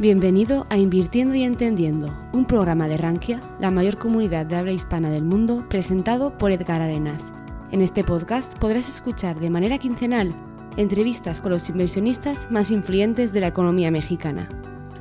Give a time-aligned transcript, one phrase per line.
[0.00, 5.10] Bienvenido a Invirtiendo y Entendiendo, un programa de Rankia, la mayor comunidad de habla hispana
[5.10, 7.32] del mundo, presentado por Edgar Arenas.
[7.72, 10.36] En este podcast podrás escuchar de manera quincenal
[10.76, 14.48] entrevistas con los inversionistas más influyentes de la economía mexicana.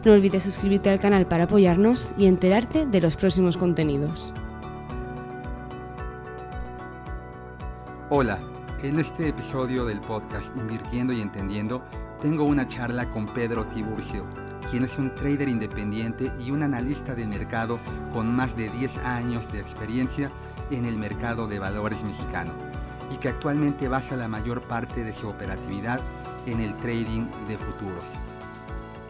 [0.03, 4.33] No olvides suscribirte al canal para apoyarnos y enterarte de los próximos contenidos.
[8.09, 8.39] Hola,
[8.81, 11.83] en este episodio del podcast Invirtiendo y Entendiendo
[12.19, 14.25] tengo una charla con Pedro Tiburcio
[14.69, 17.79] quien es un trader independiente y un analista de mercado
[18.13, 20.29] con más de 10 años de experiencia
[20.71, 22.53] en el mercado de valores mexicano
[23.11, 26.01] y que actualmente basa la mayor parte de su operatividad
[26.45, 28.07] en el trading de futuros.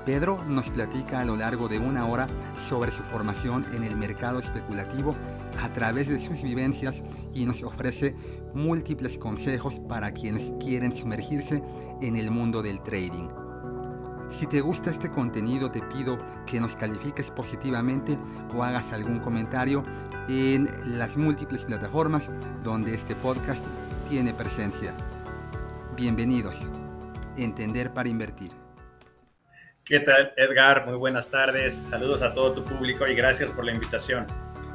[0.05, 4.39] Pedro nos platica a lo largo de una hora sobre su formación en el mercado
[4.39, 5.15] especulativo
[5.61, 7.03] a través de sus vivencias
[7.33, 8.15] y nos ofrece
[8.53, 11.61] múltiples consejos para quienes quieren sumergirse
[12.01, 13.46] en el mundo del trading.
[14.29, 18.17] Si te gusta este contenido te pido que nos califiques positivamente
[18.53, 19.83] o hagas algún comentario
[20.27, 22.29] en las múltiples plataformas
[22.63, 23.63] donde este podcast
[24.09, 24.93] tiene presencia.
[25.95, 26.67] Bienvenidos.
[27.37, 28.51] Entender para invertir.
[29.85, 30.85] ¿Qué tal, Edgar?
[30.85, 31.73] Muy buenas tardes.
[31.73, 34.27] Saludos a todo tu público y gracias por la invitación.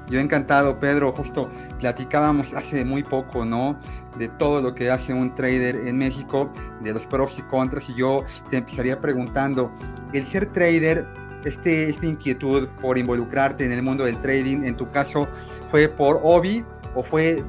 [0.08, 1.12] Yo encantado, Pedro.
[1.12, 3.78] Justo platicábamos hace muy poco, ¿no?
[4.18, 7.88] De todo lo que hace un trader en México, de los pros y contras.
[7.88, 9.72] Y yo te empezaría preguntando,
[10.12, 11.06] el ser trader,
[11.44, 15.28] este, esta inquietud por involucrarte en el mundo del trading, en tu caso,
[15.70, 17.42] ¿fue por hobby o fue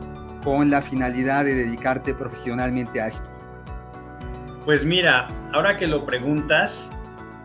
[0.44, 3.30] con la finalidad de dedicarte profesionalmente a esto?
[4.66, 6.92] Pues mira, ahora que lo preguntas,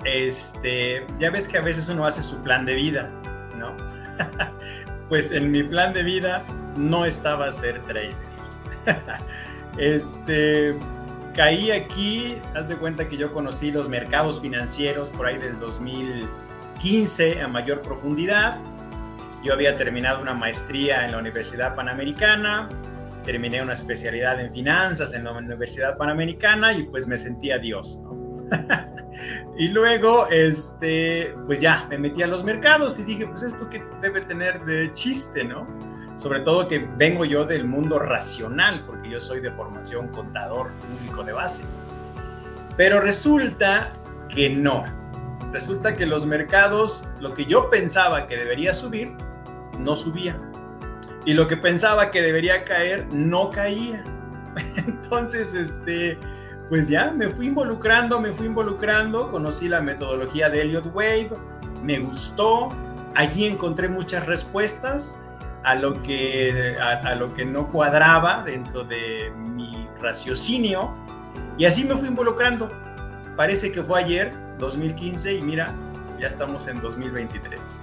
[0.05, 3.11] este, ya ves que a veces uno hace su plan de vida,
[3.57, 3.77] ¿no?
[5.09, 6.45] pues en mi plan de vida
[6.77, 8.15] no estaba ser trader.
[9.79, 10.77] este,
[11.35, 17.43] caí aquí, haz de cuenta que yo conocí los mercados financieros por ahí del 2015
[17.43, 18.59] a mayor profundidad.
[19.43, 22.69] Yo había terminado una maestría en la Universidad Panamericana,
[23.25, 28.19] terminé una especialidad en finanzas en la Universidad Panamericana y pues me sentía Dios, ¿no?
[29.57, 33.83] y luego, este, pues ya, me metí a los mercados y dije, pues esto que
[34.01, 35.67] debe tener de chiste, ¿no?
[36.17, 41.25] Sobre todo que vengo yo del mundo racional, porque yo soy de formación contador público
[41.25, 41.65] de base.
[42.77, 43.93] Pero resulta
[44.29, 44.85] que no.
[45.53, 49.17] Resulta que los mercados, lo que yo pensaba que debería subir,
[49.79, 50.41] no subía.
[51.25, 54.05] Y lo que pensaba que debería caer, no caía.
[54.77, 56.19] Entonces, este,
[56.69, 61.31] pues ya me fui involucrando, me fui involucrando, conocí la metodología de Elliott Wave,
[61.83, 62.71] me gustó,
[63.15, 65.23] allí encontré muchas respuestas
[65.65, 70.95] a lo que, a, lo que no cuadraba dentro de mi raciocinio
[71.57, 72.69] y así me fui involucrando.
[73.37, 75.75] Parece que fue ayer, 2015, y mira,
[76.19, 77.83] ya estamos en 2023.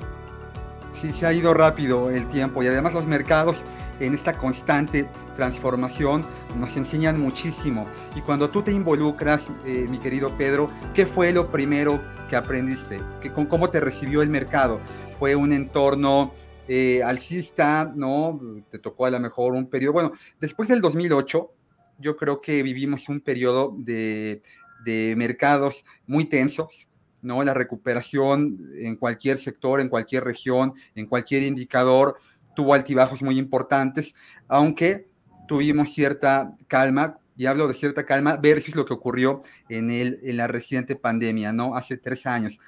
[0.94, 3.64] Sí, se ha ido rápido el tiempo y además los mercados
[4.00, 6.26] en esta constante transformación
[6.58, 7.86] nos enseñan muchísimo.
[8.16, 13.02] Y cuando tú te involucras, eh, mi querido Pedro, ¿qué fue lo primero que aprendiste?
[13.22, 14.80] ¿Qué, ¿Cómo te recibió el mercado?
[15.20, 16.34] ¿Fue un entorno
[16.68, 17.92] eh, alcista?
[17.96, 18.40] ¿No?
[18.72, 19.94] ¿Te tocó a lo mejor un periodo?
[19.94, 21.52] Bueno, después del 2008,
[22.00, 24.42] yo creo que vivimos un periodo de,
[24.84, 26.88] de mercados muy tensos,
[27.22, 27.42] ¿no?
[27.44, 32.20] La recuperación en cualquier sector, en cualquier región, en cualquier indicador,
[32.56, 34.14] tuvo altibajos muy importantes,
[34.48, 35.08] aunque
[35.48, 40.38] tuvimos cierta calma, y hablo de cierta calma versus lo que ocurrió en, el, en
[40.38, 41.76] la reciente pandemia, ¿no?
[41.76, 42.60] Hace tres años.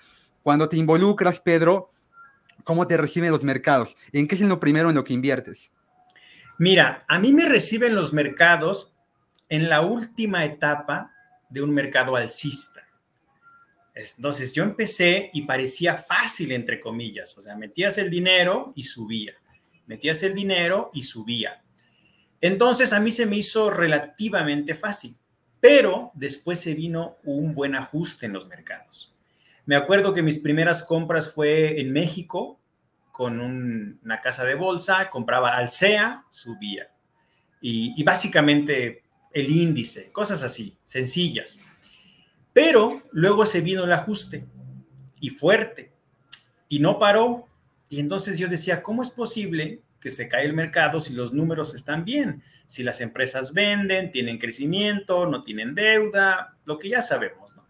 [0.44, 1.90] Cuando te involucras, Pedro,
[2.64, 3.96] ¿cómo te reciben los mercados?
[4.12, 5.72] ¿En qué es lo primero en lo que inviertes?
[6.58, 8.94] Mira, a mí me reciben los mercados
[9.48, 11.12] en la última etapa
[11.50, 12.82] de un mercado alcista.
[13.94, 19.34] Entonces yo empecé y parecía fácil, entre comillas, o sea, metías el dinero y subía
[19.88, 21.64] metías el dinero y subía.
[22.42, 25.18] Entonces a mí se me hizo relativamente fácil,
[25.60, 29.16] pero después se vino un buen ajuste en los mercados.
[29.66, 32.60] Me acuerdo que mis primeras compras fue en México
[33.12, 36.90] con una casa de bolsa, compraba Alsea, subía.
[37.60, 39.04] Y, y básicamente
[39.34, 41.60] el índice, cosas así, sencillas.
[42.54, 44.46] Pero luego se vino el ajuste
[45.20, 45.92] y fuerte
[46.70, 47.48] y no paró
[47.90, 51.74] y entonces yo decía, ¿cómo es posible que se cae el mercado si los números
[51.74, 52.44] están bien?
[52.68, 57.66] Si las empresas venden, tienen crecimiento, no tienen deuda, lo que ya sabemos, ¿no?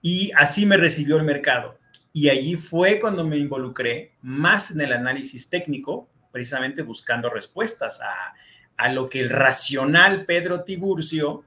[0.00, 1.78] Y así me recibió el mercado.
[2.12, 8.34] Y allí fue cuando me involucré más en el análisis técnico, precisamente buscando respuestas a,
[8.76, 11.44] a lo que el racional Pedro Tiburcio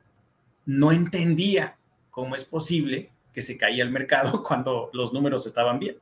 [0.65, 1.77] no entendía
[2.09, 5.97] cómo es posible que se caía el mercado cuando los números estaban bien.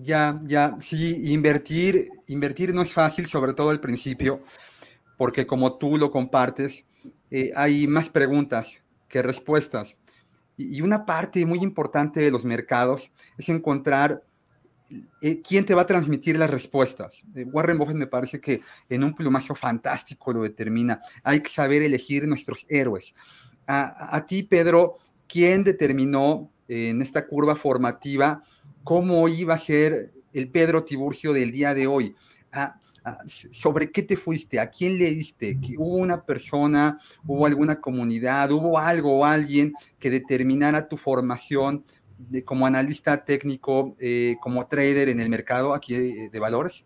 [0.00, 4.42] Ya, ya, sí, invertir, invertir no es fácil, sobre todo al principio,
[5.18, 6.86] porque como tú lo compartes,
[7.30, 9.98] eh, hay más preguntas que respuestas.
[10.56, 14.22] Y, una parte muy importante de los mercados es encontrar
[15.20, 17.22] eh, quién te va a transmitir las respuestas.
[17.34, 21.00] Eh, Warren Buffett me parece que en un plumazo fantástico lo determina.
[21.22, 23.14] Hay que saber elegir nuestros héroes.
[23.66, 24.96] A, ti, Pedro,
[25.26, 28.42] ¿quién determinó en esta curva formativa
[28.84, 32.14] cómo iba a ser el Pedro Tiburcio del día de hoy?
[32.52, 34.60] Ah, ah, ¿Sobre qué te fuiste?
[34.60, 35.58] ¿A quién leíste?
[35.76, 41.84] ¿Hubo una persona, hubo alguna comunidad, hubo algo o alguien que determinara tu formación
[42.44, 46.84] como analista técnico, eh, como trader en el mercado aquí de, valores?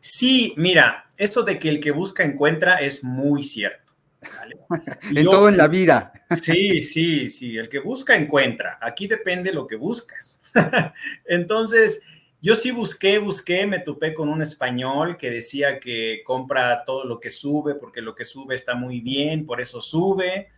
[0.00, 3.87] Sí, mira, eso de que el que busca encuentra es muy cierto.
[5.14, 6.12] en todo en la vida.
[6.30, 8.78] sí, sí, sí, el que busca encuentra.
[8.80, 10.40] Aquí depende lo que buscas.
[11.24, 12.02] Entonces,
[12.40, 17.18] yo sí busqué, busqué, me topé con un español que decía que compra todo lo
[17.18, 20.48] que sube porque lo que sube está muy bien, por eso sube.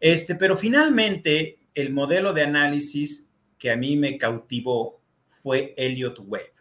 [0.00, 5.00] Este, pero finalmente el modelo de análisis que a mí me cautivó
[5.30, 6.52] fue Elliott Wave.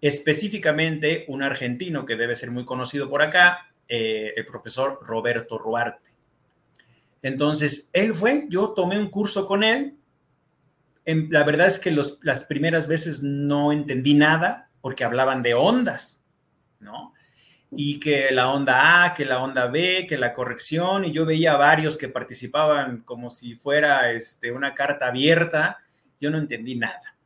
[0.00, 6.10] Específicamente un argentino que debe ser muy conocido por acá, eh, el profesor Roberto Ruarte.
[7.22, 9.96] Entonces, él fue, yo tomé un curso con él.
[11.04, 16.24] En, la verdad es que las primeras veces no entendí nada porque hablaban de ondas,
[16.80, 17.14] ¿no?
[17.70, 21.56] y que la onda A, que la onda B, que la corrección, y yo veía
[21.56, 25.78] varios que participaban como si fuera este, una carta abierta,
[26.20, 27.16] yo no entendí nada.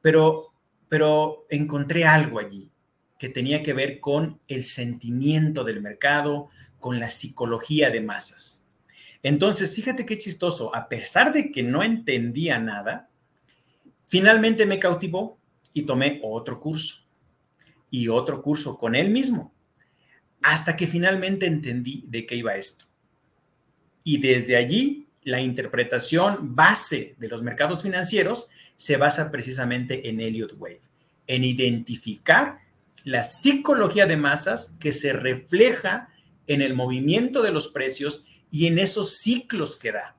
[0.00, 0.52] Pero,
[0.88, 2.70] pero encontré algo allí
[3.18, 6.48] que tenía que ver con el sentimiento del mercado,
[6.78, 8.66] con la psicología de masas.
[9.22, 13.10] Entonces, fíjate qué chistoso, a pesar de que no entendía nada,
[14.06, 15.38] finalmente me cautivó
[15.74, 17.04] y tomé otro curso
[17.90, 19.52] y otro curso con él mismo
[20.42, 22.86] hasta que finalmente entendí de qué iba esto.
[24.04, 30.54] Y desde allí, la interpretación base de los mercados financieros se basa precisamente en Elliott
[30.56, 30.80] Wave,
[31.26, 32.60] en identificar
[33.08, 36.10] la psicología de masas que se refleja
[36.46, 40.14] en el movimiento de los precios y en esos ciclos que da.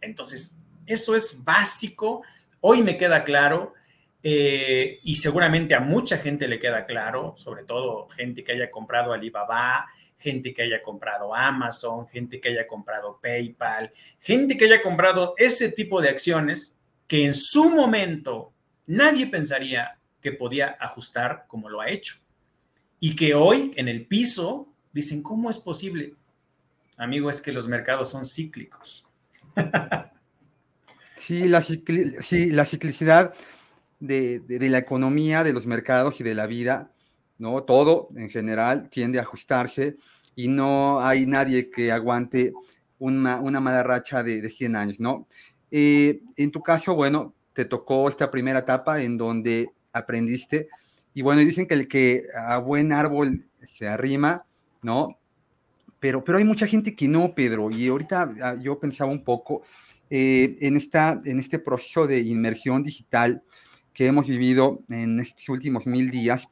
[0.00, 0.56] Entonces,
[0.86, 2.22] eso es básico.
[2.60, 3.74] Hoy me queda claro
[4.22, 9.12] eh, y seguramente a mucha gente le queda claro, sobre todo gente que haya comprado
[9.12, 15.34] Alibaba, gente que haya comprado Amazon, gente que haya comprado PayPal, gente que haya comprado
[15.36, 18.54] ese tipo de acciones que en su momento
[18.86, 22.16] nadie pensaría que podía ajustar como lo ha hecho.
[23.00, 26.14] Y que hoy en el piso dicen, ¿cómo es posible?
[26.96, 29.06] Amigo, es que los mercados son cíclicos.
[31.18, 33.34] sí, la, sí, la ciclicidad
[33.98, 36.92] de, la economía, de los mercados y de la vida,
[37.38, 37.64] ¿no?
[37.64, 39.96] Todo en general tiende a ajustarse
[40.36, 42.52] y no hay nadie que aguante
[42.98, 45.26] una, mala racha de, de 100 años, ¿no?
[45.72, 50.68] Eh, en tu caso, bueno, te tocó esta primera etapa en donde aprendiste
[51.14, 54.44] y bueno, dicen que el que a buen árbol se arrima,
[54.82, 55.18] ¿no?
[56.00, 59.62] Pero, pero hay mucha gente que no, Pedro, y ahorita ah, yo pensaba un poco
[60.10, 63.42] eh, en, esta, en este proceso de inmersión digital,
[63.94, 66.48] que hemos vivido en estos últimos mil días,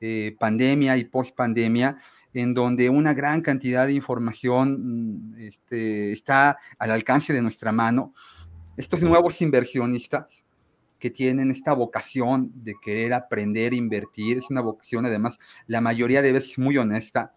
[0.00, 1.98] eh, pandemia y post-pandemia,
[2.32, 8.14] en donde una gran cantidad de información mm, este, está al alcance de nuestra mano.
[8.76, 10.43] Estos nuevos inversionistas
[11.04, 16.22] que tienen esta vocación de querer aprender a invertir, es una vocación además, la mayoría
[16.22, 17.34] de veces muy honesta,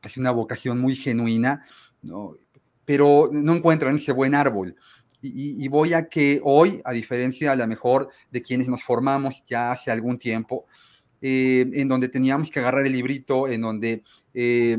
[0.00, 1.66] es una vocación muy genuina,
[2.02, 2.36] ¿no?
[2.84, 4.76] pero no encuentran ese buen árbol
[5.20, 9.72] y, voy a que hoy, a diferencia a lo mejor de quienes nos formamos ya
[9.72, 10.66] hace algún tiempo,
[11.20, 14.78] eh, en donde teníamos que agarrar el librito, en donde eh,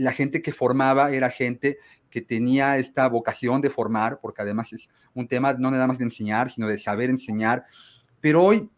[0.00, 1.78] la gente que formaba era gente
[2.14, 6.04] que tenía esta vocación de formar, porque además es un tema no nada más de
[6.04, 7.64] enseñar, sino de saber enseñar.
[8.20, 8.70] Pero hoy,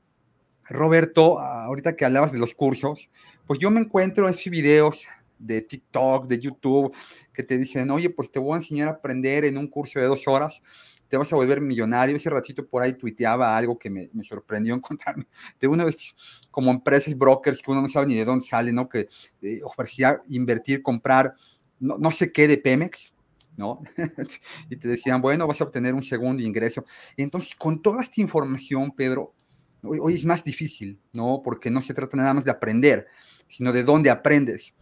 [0.65, 3.11] Roberto, ahorita que hablabas de los cursos,
[3.47, 5.05] pues yo me encuentro en esos videos
[5.39, 6.97] de TikTok, de YouTube,
[7.35, 10.07] que te dicen, oye, pues te voy a enseñar a aprender en un curso de
[10.07, 10.63] dos horas
[11.09, 12.17] te vas a volver millonario.
[12.17, 15.29] Ese ratito por ahí tuiteaba algo que me, sorprendió encontrarme
[15.61, 16.17] de una vez
[16.51, 18.89] como empresas brokers que uno no sabe ni de dónde sale, ¿no?
[18.89, 19.09] Que
[19.41, 21.37] eh, ofrecía invertir, comprar
[21.79, 23.13] no, sé qué de Pemex,
[23.57, 23.83] ¿no?
[24.71, 26.85] y te decían, bueno, vas a obtener un segundo ingreso.
[27.17, 29.35] Y entonces, con toda esta información, Pedro,
[29.83, 31.41] hoy, es más difícil, ¿no?
[31.45, 33.07] Porque no se trata nada más de aprender,
[33.49, 34.75] sino de dónde aprendes.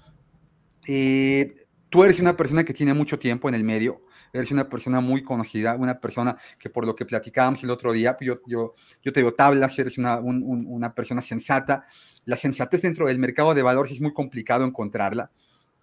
[0.86, 4.02] Eh, tú eres una persona que tiene mucho tiempo en el medio,
[4.32, 8.16] eres una persona muy conocida, una persona que por lo que platicábamos el otro día,
[8.20, 11.86] yo, yo, yo te digo tablas, eres una, una persona sensata.
[12.24, 15.30] La sensatez dentro del mercado de valores es muy complicado encontrarla,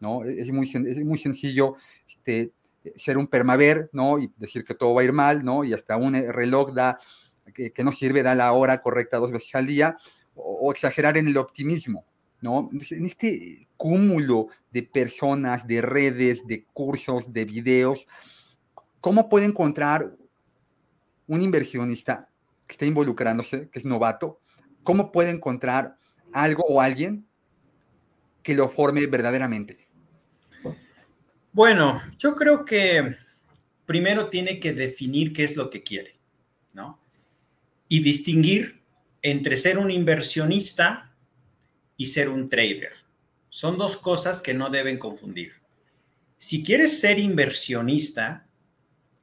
[0.01, 0.25] ¿no?
[0.25, 2.51] Es muy, es muy sencillo este,
[2.95, 4.19] ser un permaver, ¿no?
[4.19, 5.63] Y decir que todo va a ir mal, ¿no?
[5.63, 6.99] Y hasta un reloj da,
[7.53, 9.97] que, no sirve, da la hora correcta dos veces al día,
[10.35, 12.05] o, exagerar en el optimismo,
[12.39, 12.69] ¿no?
[12.71, 18.07] en este cúmulo de personas, de redes, de cursos, de videos,
[19.01, 20.15] ¿cómo puede encontrar
[21.27, 22.29] un inversionista
[22.67, 24.39] que está involucrándose, que es novato?
[24.83, 25.97] ¿Cómo puede encontrar
[26.31, 27.27] algo o alguien
[28.43, 29.80] que lo forme verdaderamente?
[31.53, 33.17] Bueno, yo creo que
[33.85, 36.15] primero tiene que definir qué es lo que quiere,
[36.73, 36.99] ¿no?
[37.89, 38.81] Y distinguir
[39.21, 41.13] entre ser un inversionista
[41.97, 42.93] y ser un trader.
[43.49, 45.53] Son dos cosas que no deben confundir.
[46.37, 48.47] Si quieres ser inversionista,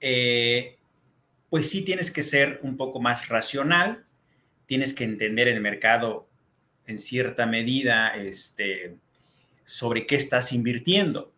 [0.00, 0.76] eh,
[1.49, 4.04] pues sí tienes que ser un poco más racional,
[4.66, 6.28] tienes que entender el mercado
[6.87, 8.97] en cierta medida este,
[9.64, 11.32] sobre qué estás invirtiendo.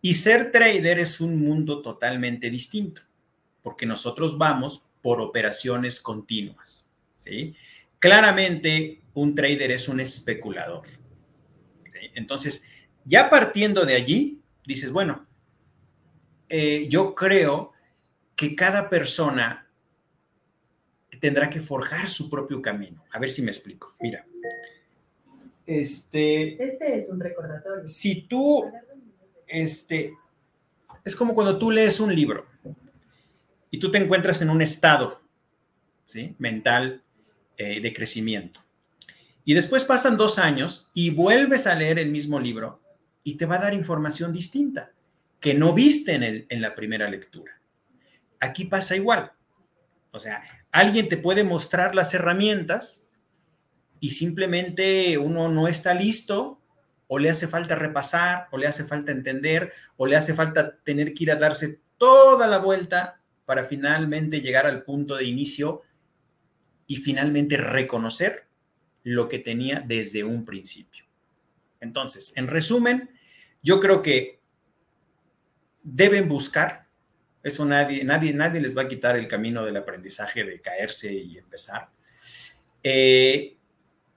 [0.00, 3.02] Y ser trader es un mundo totalmente distinto,
[3.62, 6.92] porque nosotros vamos por operaciones continuas.
[7.16, 7.54] ¿sí?
[7.98, 10.86] Claramente, un trader es un especulador.
[12.14, 12.64] Entonces,
[13.04, 15.26] ya partiendo de allí, dices, bueno,
[16.48, 17.72] eh, yo creo
[18.34, 19.68] que cada persona
[21.20, 23.02] tendrá que forjar su propio camino.
[23.12, 23.94] A ver si me explico.
[24.00, 24.26] Mira.
[25.66, 27.88] Este, este es un recordatorio.
[27.88, 28.70] Si tú,
[29.46, 30.14] este,
[31.04, 32.46] es como cuando tú lees un libro
[33.70, 35.22] y tú te encuentras en un estado,
[36.04, 36.34] ¿sí?
[36.38, 37.02] Mental
[37.56, 38.60] eh, de crecimiento.
[39.44, 42.82] Y después pasan dos años y vuelves a leer el mismo libro
[43.22, 44.92] y te va a dar información distinta
[45.40, 47.60] que no viste en, el, en la primera lectura.
[48.40, 49.32] Aquí pasa igual.
[50.10, 53.06] O sea, alguien te puede mostrar las herramientas
[54.00, 56.60] y simplemente uno no está listo
[57.08, 61.14] o le hace falta repasar o le hace falta entender o le hace falta tener
[61.14, 65.82] que ir a darse toda la vuelta para finalmente llegar al punto de inicio
[66.86, 68.46] y finalmente reconocer
[69.02, 71.04] lo que tenía desde un principio.
[71.80, 73.10] Entonces, en resumen,
[73.62, 74.40] yo creo que
[75.82, 76.86] deben buscar,
[77.42, 81.38] eso nadie, nadie, nadie les va a quitar el camino del aprendizaje de caerse y
[81.38, 81.88] empezar.
[82.82, 83.56] Eh,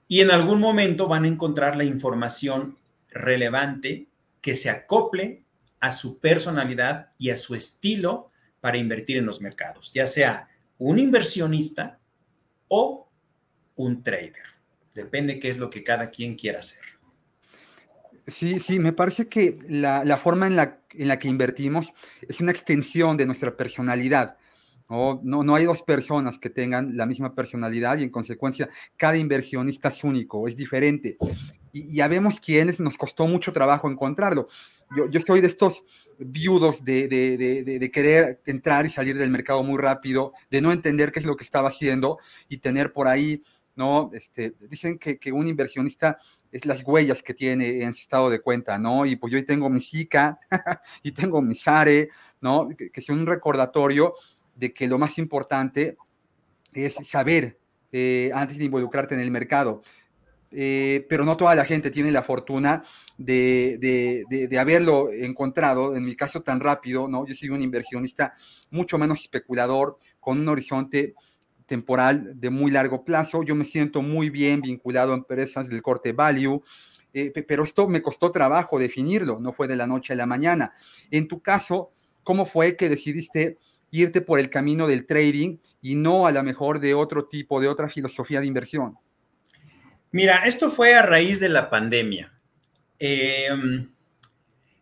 [0.08, 2.76] y en algún momento van a encontrar la información
[3.10, 4.08] relevante
[4.40, 5.44] que se acople
[5.80, 10.48] a su personalidad y a su estilo para invertir en los mercados, ya sea
[10.78, 11.98] un inversionista
[12.68, 13.08] o
[13.76, 14.34] un trader.
[14.94, 16.84] Depende qué es lo que cada quien quiera hacer.
[18.26, 21.92] Sí, sí, me parece que la, forma en la, en la, que invertimos
[22.28, 24.36] es una extensión de nuestra personalidad.
[24.88, 25.20] ¿no?
[25.22, 29.88] No, no hay dos personas que tengan la misma personalidad y en consecuencia cada inversionista
[29.88, 31.16] es único, es diferente.
[31.72, 34.48] Y, ya vemos quiénes nos costó mucho trabajo encontrarlo.
[34.96, 35.84] Yo, yo soy de estos
[36.18, 37.36] viudos de, de,
[37.78, 41.36] de, querer entrar y salir del mercado muy rápido, de no entender qué es lo
[41.36, 43.42] que estaba haciendo y tener por ahí,
[43.76, 44.10] ¿no?
[44.12, 46.18] Este, dicen que, que un inversionista
[46.50, 49.06] es las huellas que tiene en su estado de cuenta, ¿no?
[49.06, 50.40] Y pues yo tengo mi SICA
[51.04, 52.10] y tengo mi SARE,
[52.40, 52.68] ¿no?
[52.68, 54.14] Que, que, es un recordatorio
[54.56, 55.96] de que lo más importante
[56.72, 57.58] es saber
[57.92, 59.82] eh, antes de involucrarte en el mercado.
[60.52, 62.82] Eh, pero no toda la gente tiene la fortuna
[63.16, 67.24] de, de, de, haberlo encontrado, en mi caso tan rápido, ¿no?
[67.24, 68.34] Yo soy un inversionista
[68.70, 71.14] mucho menos especulador, con un horizonte
[71.66, 73.44] temporal de muy largo plazo.
[73.44, 76.60] Yo me siento muy bien vinculado a empresas del corte value,
[77.12, 80.72] eh, pero esto me costó trabajo definirlo, no fue de la noche a la mañana.
[81.12, 81.92] En tu caso,
[82.24, 83.58] ¿cómo fue que decidiste
[83.92, 87.68] irte por el camino del trading y no a lo mejor de otro tipo, de
[87.68, 88.98] otra filosofía de inversión?
[90.12, 92.32] Mira, esto fue a raíz de la pandemia.
[92.98, 93.48] Eh,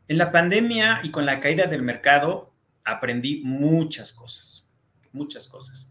[0.09, 4.67] en la pandemia y con la caída del mercado aprendí muchas cosas,
[5.13, 5.91] muchas cosas.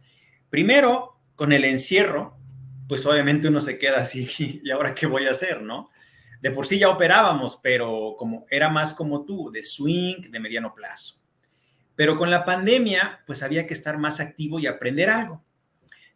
[0.50, 2.36] Primero, con el encierro,
[2.88, 4.28] pues obviamente uno se queda así,
[4.64, 5.92] ¿y ahora qué voy a hacer, no?
[6.42, 10.74] De por sí ya operábamos, pero como era más como tú, de swing, de mediano
[10.74, 11.22] plazo.
[11.96, 15.44] Pero con la pandemia, pues había que estar más activo y aprender algo.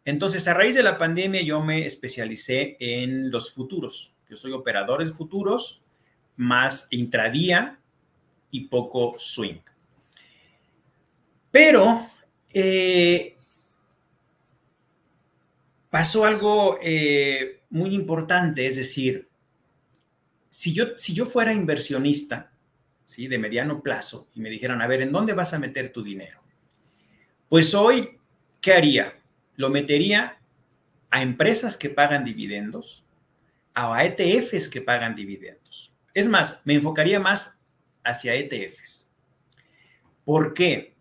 [0.04, 4.14] Entonces, a raíz de la pandemia, yo me especialicé en los futuros.
[4.28, 5.82] Yo soy operador de futuros,
[6.36, 7.78] más intradía
[8.50, 9.60] y poco swing.
[11.50, 12.06] Pero
[12.52, 13.36] eh,
[15.90, 19.28] pasó algo eh, muy importante, es decir,
[20.48, 22.52] si yo, si yo fuera inversionista,
[23.04, 23.28] ¿sí?
[23.28, 26.42] de mediano plazo y me dijeran, a ver, ¿en dónde vas a meter tu dinero?
[27.48, 28.18] Pues hoy,
[28.60, 29.21] ¿qué haría?
[29.56, 30.38] Lo metería
[31.10, 33.04] a empresas que pagan dividendos,
[33.74, 35.92] a ETFs que pagan dividendos.
[36.14, 37.62] Es más, me enfocaría más
[38.04, 39.10] hacia ETFs.
[40.24, 40.94] ¿Por qué?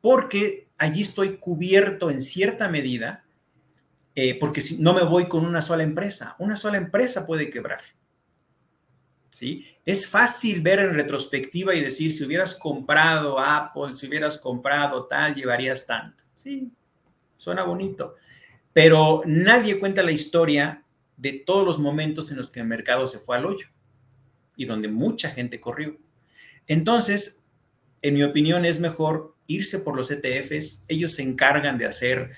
[0.00, 3.24] Porque allí estoy cubierto en cierta medida,
[4.14, 7.80] eh, porque si no me voy con una sola empresa, una sola empresa puede quebrar.
[9.30, 9.66] ¿Sí?
[9.86, 15.34] Es fácil ver en retrospectiva y decir, si hubieras comprado Apple, si hubieras comprado tal,
[15.34, 16.22] llevarías tanto.
[16.34, 16.70] Sí,
[17.42, 18.14] suena bonito,
[18.72, 20.84] pero nadie cuenta la historia
[21.16, 23.66] de todos los momentos en los que el mercado se fue al hoyo
[24.56, 25.98] y donde mucha gente corrió.
[26.66, 27.42] Entonces,
[28.00, 30.84] en mi opinión, es mejor irse por los ETFs.
[30.88, 32.30] Ellos se encargan de hacer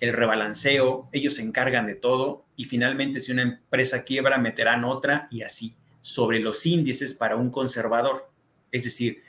[0.00, 5.26] el rebalanceo, ellos se encargan de todo y finalmente si una empresa quiebra, meterán otra
[5.30, 8.30] y así sobre los índices para un conservador.
[8.70, 9.22] Es decir,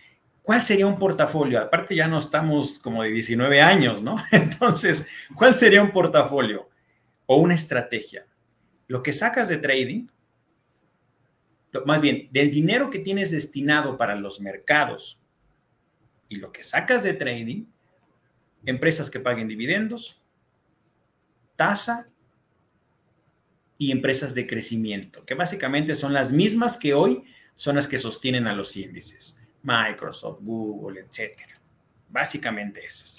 [0.49, 1.59] ¿cuál sería un portafolio?
[1.59, 4.15] Aparte ya no estamos como de 19 años, ¿no?
[4.31, 6.67] Entonces, ¿cuál sería un portafolio
[7.27, 8.25] o una estrategia?
[8.87, 10.07] Lo que sacas de trading,
[11.85, 15.21] más bien, del dinero que tienes destinado para los mercados
[16.29, 17.65] y lo que sacas de trading,
[18.65, 20.19] empresas que paguen dividendos,
[21.57, 22.07] tasa
[23.77, 28.47] y empresas de crecimiento, que básicamente son las mismas que hoy son las que sostienen
[28.47, 31.59] a los índices, Microsoft, Google, etcétera.
[32.09, 33.17] Básicamente esas.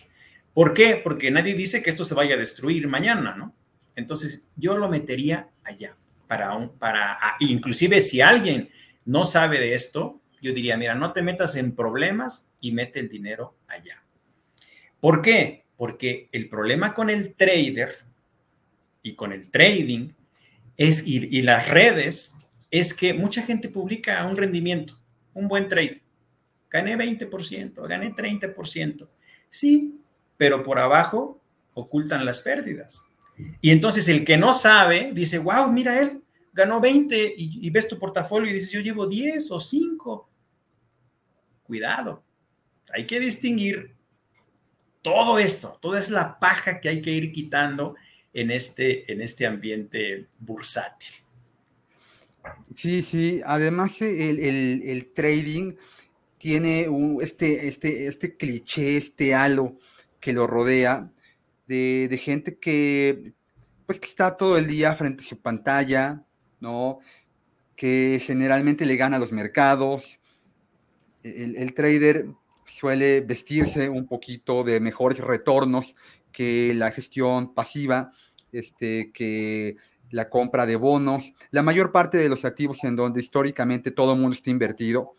[0.52, 0.97] ¿Por qué?
[0.97, 3.54] Porque nadie dice que esto se vaya a destruir mañana, ¿no?
[3.94, 8.70] Entonces, yo lo metería allá para un, para, inclusive si alguien
[9.04, 13.09] no sabe de esto, yo diría, mira, no te metas en problemas y mete el
[13.09, 14.02] dinero allá.
[15.00, 15.66] ¿Por qué?
[15.76, 17.90] Porque el problema con el trader
[19.02, 20.12] y con el trading
[20.76, 22.35] es, y, y las redes
[22.70, 25.00] es que mucha gente publica un rendimiento,
[25.35, 26.02] un buen trade.
[26.70, 29.08] Gané 20%, gané 30%.
[29.48, 30.00] Sí,
[30.36, 31.40] pero por abajo
[31.74, 33.06] ocultan las pérdidas.
[33.60, 37.99] Y entonces el que no sabe dice, wow, mira él, ganó 20 y, ves tu
[37.99, 40.28] portafolio y dices, yo llevo 10 o 5.
[41.62, 42.23] Cuidado,
[42.92, 43.95] hay que distinguir
[45.02, 47.97] todo eso, toda es la paja que hay que ir quitando
[48.32, 51.14] en este, en este ambiente bursátil.
[52.76, 55.75] Sí, sí, además el, trading
[56.40, 59.76] tiene un, este, este, este cliché, este halo
[60.20, 61.12] que lo rodea,
[61.66, 63.34] de, gente que,
[63.86, 66.24] pues, que está todo el día frente a su pantalla,
[66.58, 66.98] ¿no?
[67.76, 70.18] Que generalmente le gana a los mercados.
[71.22, 72.26] El, trader
[72.64, 75.94] suele vestirse un poquito de mejores retornos
[76.32, 78.12] que la gestión pasiva,
[78.50, 79.76] este, que
[80.10, 84.20] la compra de bonos, la mayor parte de los activos en donde históricamente todo el
[84.20, 85.14] mundo está invertido.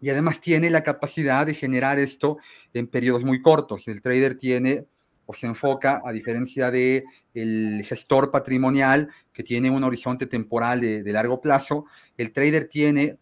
[0.00, 2.38] Y además tiene la capacidad de generar esto
[2.74, 3.88] en periodos muy cortos.
[3.88, 4.86] El trader tiene
[5.26, 7.04] o se enfoca, a diferencia de
[7.34, 11.84] el gestor patrimonial que tiene un horizonte temporal de, largo plazo,
[12.16, 13.18] el trader tiene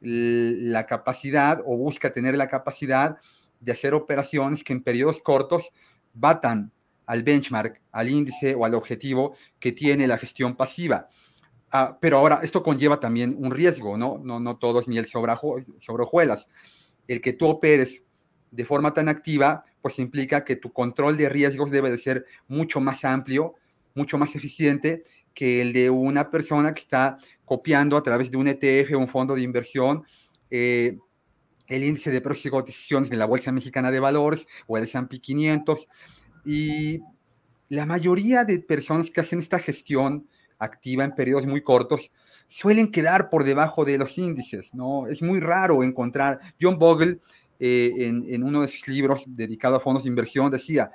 [0.00, 3.16] la capacidad o busca tener la capacidad
[3.58, 5.72] de hacer operaciones que en periodos cortos
[6.12, 6.70] batan
[7.06, 11.08] al benchmark, al índice o al objetivo que tiene la gestión pasiva.
[11.70, 14.18] Ah, pero ahora, esto conlleva también un riesgo, ¿no?
[14.22, 15.32] No, no todo es miel sobre,
[15.78, 16.48] sobre hojuelas.
[17.08, 18.02] El que tú operes
[18.50, 22.80] de forma tan activa, pues implica que tu control de riesgos debe de ser mucho
[22.80, 23.54] más amplio,
[23.94, 25.02] mucho más eficiente
[25.34, 29.34] que el de una persona que está copiando a través de un ETF, un fondo
[29.34, 30.02] de inversión,
[30.50, 30.96] eh,
[31.66, 35.20] el índice de precios y cotizaciones de la Bolsa Mexicana de Valores o el S&P
[35.20, 35.88] 500.
[36.46, 37.00] Y
[37.68, 40.26] la mayoría de personas que hacen esta gestión
[40.58, 42.10] activa en periodos muy cortos
[42.48, 45.06] suelen quedar por debajo de los índices, ¿no?
[45.06, 46.40] Es muy raro encontrar.
[46.60, 47.18] John Bogle
[47.58, 50.90] eh, en, uno de sus libros dedicado a fondos de inversión, decía,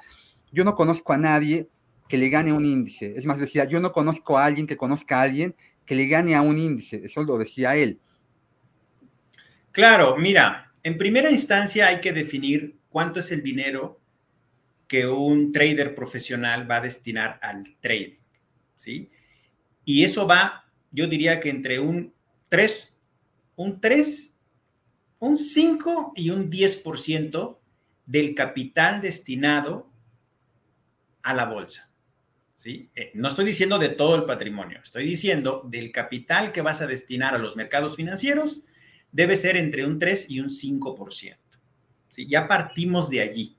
[0.52, 1.67] yo no conozco a nadie
[2.08, 3.13] que le gane un índice.
[3.15, 6.36] Es más, decía, yo no conozco a alguien que conozca a alguien que le gane
[6.36, 7.02] a un índice.
[7.04, 8.00] Eso lo decía él.
[9.71, 14.00] Claro, mira, en primera instancia hay que definir cuánto es el dinero
[14.88, 18.19] que un trader profesional va a destinar al trading,
[18.76, 19.10] ¿sí?
[19.86, 22.13] Y eso va, yo diría que entre un
[22.50, 22.98] 3,
[23.56, 24.32] un 3
[25.22, 27.60] un 5 y un 10%
[28.08, 29.88] del capital destinado
[31.22, 31.91] a la bolsa.
[32.56, 32.89] ¿sí?
[32.96, 36.88] Eh, no estoy diciendo de todo el patrimonio, estoy diciendo del capital que vas a
[36.88, 38.65] destinar a los mercados financieros
[39.12, 41.38] debe ser entre un 3 y un 5%.
[42.10, 42.28] ¿sí?
[42.28, 43.58] Ya partimos de allí.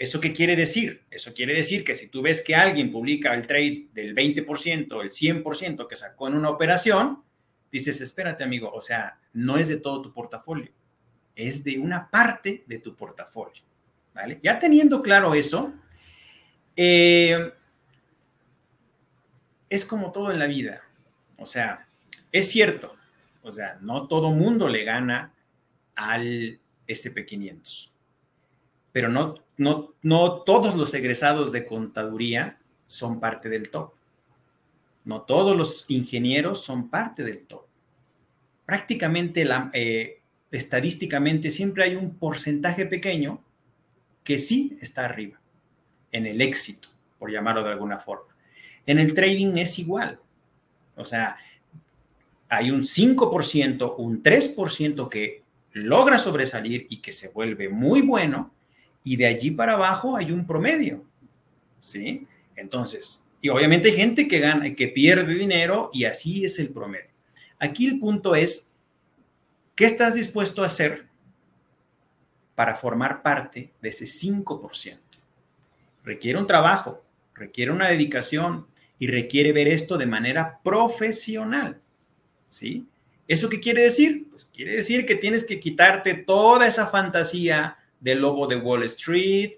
[0.00, 1.04] ¿Eso qué quiere decir?
[1.10, 5.10] Eso quiere decir que si tú ves que alguien publica el trade del 20%, el
[5.10, 7.22] 100% que sacó en una operación,
[7.70, 10.72] dices, espérate amigo, o sea, no es de todo tu portafolio,
[11.36, 13.62] es de una parte de tu portafolio.
[14.14, 14.40] ¿Vale?
[14.42, 15.74] Ya teniendo claro eso,
[16.76, 17.52] eh,
[19.68, 20.80] es como todo en la vida.
[21.36, 21.86] O sea,
[22.32, 22.96] es cierto,
[23.42, 25.34] o sea, no todo mundo le gana
[25.94, 27.90] al SP500,
[28.92, 33.92] pero no, no, no todos los egresados de contaduría son parte del top.
[35.04, 37.66] No todos los ingenieros son parte del top.
[38.64, 43.44] Prácticamente, eh, estadísticamente, siempre hay un porcentaje pequeño
[44.24, 45.38] que sí está arriba,
[46.10, 48.34] en el éxito, por llamarlo de alguna forma.
[48.86, 50.18] En el trading es igual.
[50.96, 51.36] O sea,
[52.48, 55.42] hay un 5%, un 3% que
[55.72, 58.54] logra sobresalir y que se vuelve muy bueno,
[59.04, 61.04] y de allí para abajo hay un promedio.
[61.80, 62.26] ¿Sí?
[62.56, 67.10] Entonces, y obviamente hay gente que gana, que pierde dinero y así es el promedio.
[67.58, 68.72] Aquí el punto es,
[69.74, 71.06] ¿qué estás dispuesto a hacer
[72.54, 74.98] para formar parte de ese 5%?
[76.04, 77.02] Requiere un trabajo,
[77.34, 78.66] requiere una dedicación
[78.98, 81.80] y requiere ver esto de manera profesional.
[82.46, 82.86] ¿Sí?
[83.26, 84.26] ¿Eso qué quiere decir?
[84.28, 89.52] Pues quiere decir que tienes que quitarte toda esa fantasía del lobo de Wall Street,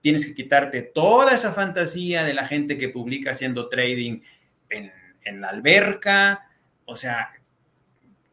[0.00, 4.20] tienes que quitarte toda esa fantasía de la gente que publica haciendo trading
[4.68, 6.46] en, la alberca.
[6.84, 7.30] O sea,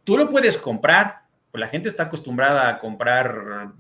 [0.04, 3.72] tú lo puedes comprar, pues la gente está acostumbrada a comprar.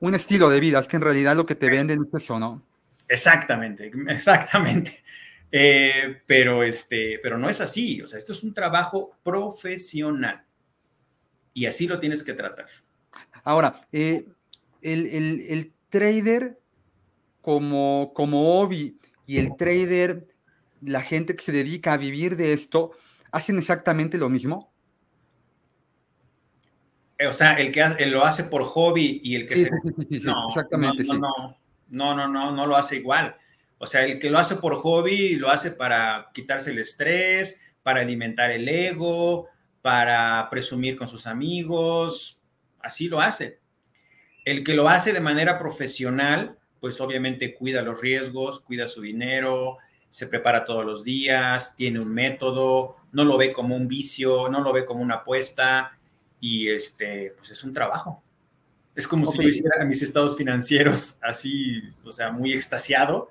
[0.00, 2.66] Un estilo de vida, es que en realidad lo que te venden es eso, ¿no?
[3.06, 5.04] Exactamente, exactamente.
[5.52, 10.44] Eh, pero, este, pero no es así, o sea, esto es un trabajo profesional
[11.52, 12.66] y así lo tienes que tratar.
[13.44, 14.26] Ahora, eh,
[14.80, 16.58] el, el, trader
[17.40, 20.26] como, como hobby y el trader,
[20.82, 22.92] la gente que se dedica a vivir de esto,
[23.30, 24.72] hacen exactamente lo mismo?
[27.26, 29.70] O sea, el que lo hace por hobby y el que se...
[30.24, 31.18] no, exactamente, no,
[31.88, 33.36] no, no, no, no, lo hace igual.
[33.78, 38.00] O sea, el que lo hace por hobby lo hace para quitarse el estrés, para
[38.00, 39.48] alimentar el ego,
[39.80, 42.33] para presumir con sus amigos,
[42.84, 43.58] así lo hace.
[44.44, 49.78] El que lo hace de manera profesional, pues obviamente cuida los riesgos, cuida su dinero,
[50.10, 54.60] se prepara todos los días, tiene un método, no lo ve como un vicio, no
[54.60, 55.98] lo ve como una apuesta
[56.38, 58.22] y este, pues es un trabajo.
[58.94, 63.30] Es como si yo hiciera mis estados financieros así, o sea, muy extasiado.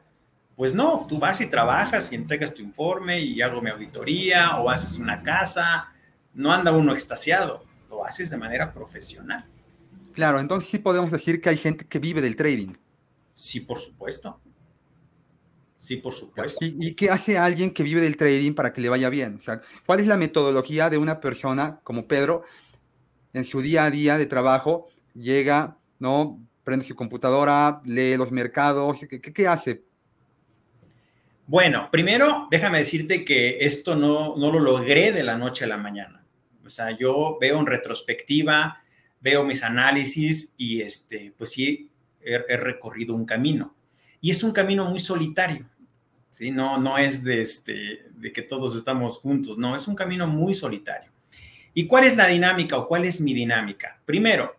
[0.55, 4.69] Pues no, tú vas y trabajas y entregas tu informe y hago mi auditoría o
[4.69, 5.93] haces una casa.
[6.33, 7.63] No anda uno extasiado,
[8.03, 9.45] lo haces de manera profesional.
[10.13, 12.73] Claro, entonces sí podemos decir que hay gente que vive del trading.
[13.33, 14.39] Sí, por supuesto.
[15.77, 16.59] Sí, por supuesto.
[16.61, 19.37] ¿Y, qué hace alguien que vive del trading para que le vaya bien?
[19.39, 22.43] O sea, ¿cuál es la metodología de una persona como Pedro
[23.33, 24.89] en su día a día de trabajo?
[25.13, 26.39] Llega, ¿no?
[26.63, 28.99] Prende su computadora, lee los mercados.
[29.09, 29.83] ¿Qué, qué, hace?
[31.47, 35.77] Bueno, primero, déjame decirte que esto no, no lo logré de la noche a la
[35.77, 36.22] mañana.
[36.65, 38.79] O sea, yo veo en retrospectiva
[39.23, 41.89] veo mis análisis y este, pues sí,
[42.21, 43.73] he, recorrido un camino.
[44.19, 45.65] Y es un camino muy solitario,
[46.29, 46.51] ¿sí?
[46.51, 50.53] No, no es de, este, de que todos estamos juntos, no, es un camino muy
[50.53, 51.09] solitario.
[51.73, 54.01] ¿Y cuál es la dinámica o cuál es mi dinámica?
[54.05, 54.57] Primero,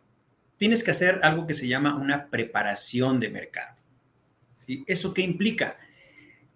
[0.57, 3.77] tienes que hacer algo que se llama una preparación de mercado.
[4.51, 4.83] ¿sí?
[4.87, 5.77] ¿Eso qué implica?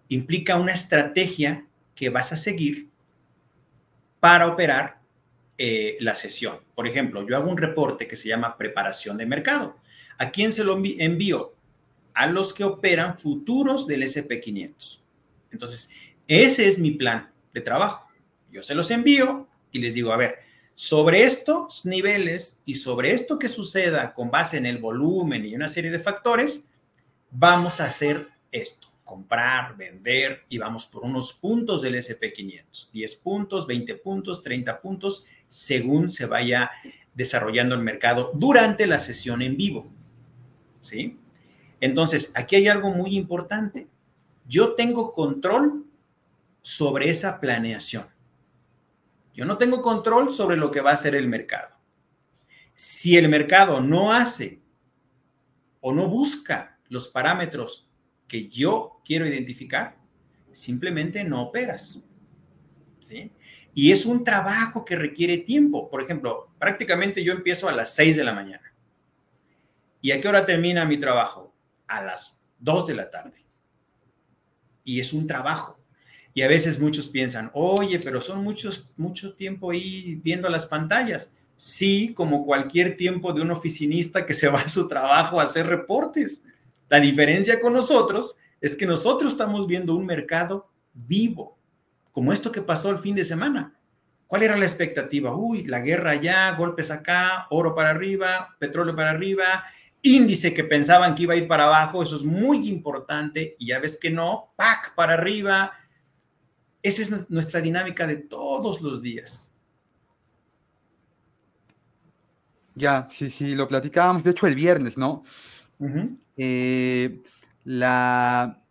[0.07, 2.89] Implica una estrategia que vas a seguir
[4.19, 4.98] para operar
[5.61, 6.57] eh, la sesión.
[6.73, 9.75] Por ejemplo, yo hago un reporte que se llama preparación de mercado.
[10.17, 11.53] ¿A quién se lo envío?
[12.13, 15.01] A los que operan futuros del SP500.
[15.51, 15.89] Entonces,
[16.29, 18.07] ese es mi plan de trabajo.
[18.49, 20.39] Yo se los envío y les digo, a ver,
[20.75, 25.67] sobre estos niveles y sobre esto que suceda con base en el volumen y una
[25.67, 26.71] serie de factores,
[27.31, 33.65] vamos a hacer esto comprar, vender y vamos por unos puntos del SP500, 10 puntos,
[33.65, 36.71] 20 puntos, 30 puntos, según se vaya
[37.13, 39.91] desarrollando el mercado durante la sesión en vivo.
[40.79, 41.19] ¿Sí?
[41.81, 43.89] Entonces, aquí hay algo muy importante.
[44.47, 45.85] Yo tengo control
[46.61, 48.07] sobre esa planeación.
[49.33, 51.75] Yo no tengo control sobre lo que va a hacer el mercado.
[52.73, 54.61] Si el mercado no hace
[55.81, 57.89] o no busca los parámetros
[58.27, 59.97] que yo quiero identificar,
[60.51, 62.03] simplemente no operas.
[62.99, 63.31] ¿sí?
[63.73, 65.89] Y es un trabajo que requiere tiempo.
[65.89, 68.73] Por ejemplo, prácticamente yo empiezo a las 6 de la mañana.
[70.01, 71.53] ¿Y a qué hora termina mi trabajo?
[71.87, 73.45] A las 2 de la tarde.
[74.83, 75.79] Y es un trabajo.
[76.33, 81.35] Y a veces muchos piensan, oye, pero son muchos, mucho tiempo ahí viendo las pantallas.
[81.55, 85.67] Sí, como cualquier tiempo de un oficinista que se va a su trabajo a hacer
[85.67, 86.45] reportes.
[86.87, 91.58] La diferencia con nosotros es que nosotros estamos viendo un mercado vivo,
[92.11, 93.79] como esto que pasó el fin de semana.
[94.27, 95.35] ¿Cuál era la expectativa?
[95.35, 99.63] Uy, la guerra allá, golpes acá, oro para arriba, petróleo para arriba,
[100.01, 103.79] índice que pensaban que iba a ir para abajo, eso es muy importante y ya
[103.79, 105.71] ves que no, pack para arriba.
[106.81, 109.51] Esa es nuestra dinámica de todos los días.
[112.75, 115.23] Ya, sí, sí, lo platicábamos, de hecho el viernes, ¿no?
[116.37, 117.19] Eh,
[117.63, 118.61] la,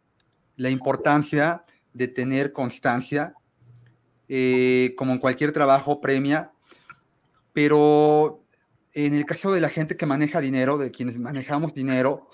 [0.57, 1.63] la importancia
[1.99, 3.35] de tener constancia
[4.29, 6.53] eh, como en cualquier trabajo, premia,
[7.53, 8.45] pero
[8.93, 12.29] en el caso de la gente que maneja dinero, de quienes manejamos dinero,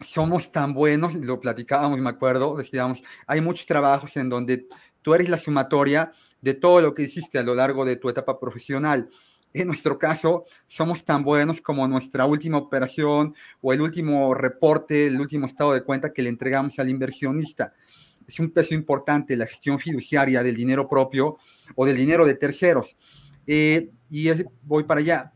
[0.00, 4.68] somos tan buenos, lo platicábamos, me acuerdo, decíamos, hay muchos trabajos en donde
[5.02, 8.38] tú eres la sumatoria de todo lo que hiciste a lo largo de tu etapa
[8.38, 9.08] profesional.
[9.54, 15.20] En nuestro caso, somos tan buenos como nuestra última operación o el último reporte, el
[15.20, 17.74] último estado de cuenta que le entregamos al inversionista
[18.26, 21.38] es un peso importante la gestión fiduciaria del dinero propio
[21.74, 22.96] o del dinero de terceros.
[23.46, 24.30] Eh, y
[24.62, 25.32] voy para allá.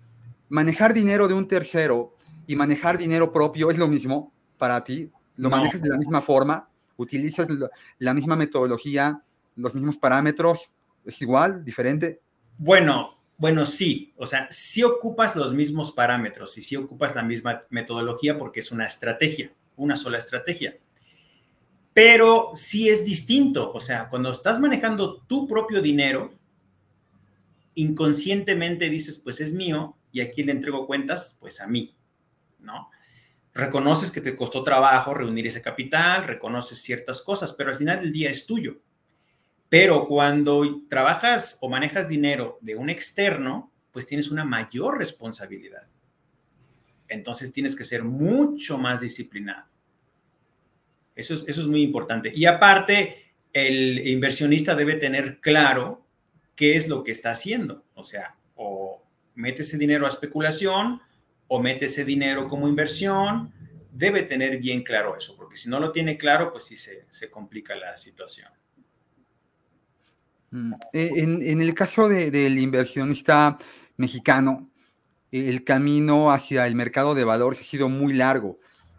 [0.49, 2.15] Manejar dinero de un tercero
[2.47, 5.11] y manejar dinero propio es lo mismo para ti.
[5.37, 7.47] Lo manejas de la misma forma, utilizas
[7.99, 9.21] la, misma metodología,
[9.57, 10.71] los mismos parámetros.
[11.05, 12.21] ¿Es igual, diferente?
[12.57, 14.15] Bueno, bueno, sí.
[14.17, 18.73] O sea, sí ocupas los mismos parámetros y sí ocupas la misma metodología porque es
[18.73, 20.77] una estrategia, una sola estrategia
[21.97, 23.73] pero sí es distinto.
[23.73, 26.39] O sea, cuando estás manejando tu propio dinero,
[27.73, 31.97] inconscientemente dices, pues es mío y a quién le entrego cuentas, pues a mí,
[32.59, 32.91] ¿no?
[33.55, 38.13] Reconoces que te costó trabajo reunir ese capital, reconoces ciertas cosas, pero al final del
[38.13, 38.83] día es tuyo.
[39.71, 45.89] Pero cuando trabajas o manejas dinero de un externo, pues tienes una mayor responsabilidad.
[47.09, 49.76] Entonces tienes que ser mucho más disciplinado.
[51.17, 52.31] Eso es, eso es muy importante.
[52.33, 56.07] Y aparte, el inversionista debe tener claro
[56.55, 57.85] qué es lo que está haciendo.
[57.95, 59.03] O sea, o
[59.35, 61.01] mete ese dinero a especulación
[61.49, 63.53] o mete ese dinero como inversión.
[63.93, 67.75] Debe tener bien claro eso, porque si no lo tiene claro, pues sí se, complica
[67.75, 68.51] la situación.
[70.51, 73.57] Mm, eh, en, el caso del inversionista
[73.97, 74.71] mexicano,
[75.33, 78.59] el camino hacia el mercado de valores ha sido muy largo.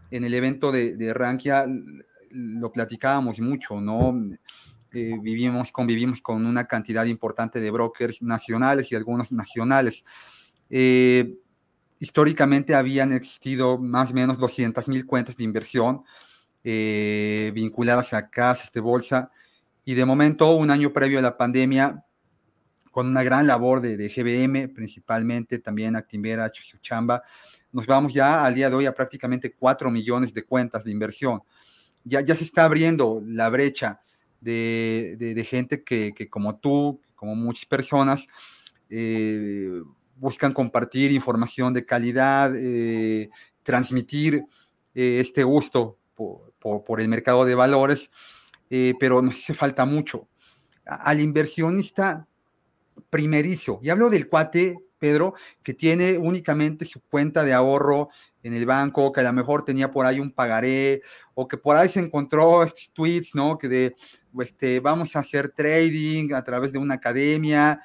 [0.10, 1.68] En el evento de, de Rankia
[2.38, 4.16] lo platicábamos mucho, ¿no?
[4.94, 10.06] Eh, vivimos, convivimos con una cantidad importante de brokers nacionales y algunos nacionales.
[10.70, 11.36] Eh,
[12.00, 16.04] históricamente habían existido más o menos 200 mil cuentas de inversión
[16.64, 19.32] eh, vinculadas a casas de bolsa
[19.84, 22.04] y de momento, un año previo a la pandemia,
[22.92, 27.24] con una gran labor de, de GBM, principalmente también Actimera, Chamba,
[27.72, 31.42] nos vamos ya al día de hoy a prácticamente 4 millones de cuentas de inversión
[32.08, 34.02] ya, se está abriendo la brecha
[34.42, 38.28] de, gente que, como tú, como muchas personas,
[38.90, 39.82] eh,
[40.16, 43.30] buscan compartir información de calidad, eh,
[43.64, 44.46] transmitir
[44.96, 48.10] eh, este gusto por, el mercado de valores,
[49.00, 50.28] pero nos hace falta mucho.
[50.86, 52.28] Al inversionista
[53.10, 55.34] primerizo, y hablo del cuate Pedro,
[55.64, 58.10] que tiene únicamente su cuenta de ahorro
[58.44, 61.02] en el banco, que a lo mejor tenía por ahí un pagaré,
[61.34, 63.58] o que por ahí se encontró tweets, ¿no?
[63.58, 63.96] Que de,
[64.40, 67.82] este, vamos a hacer trading a través de una academia.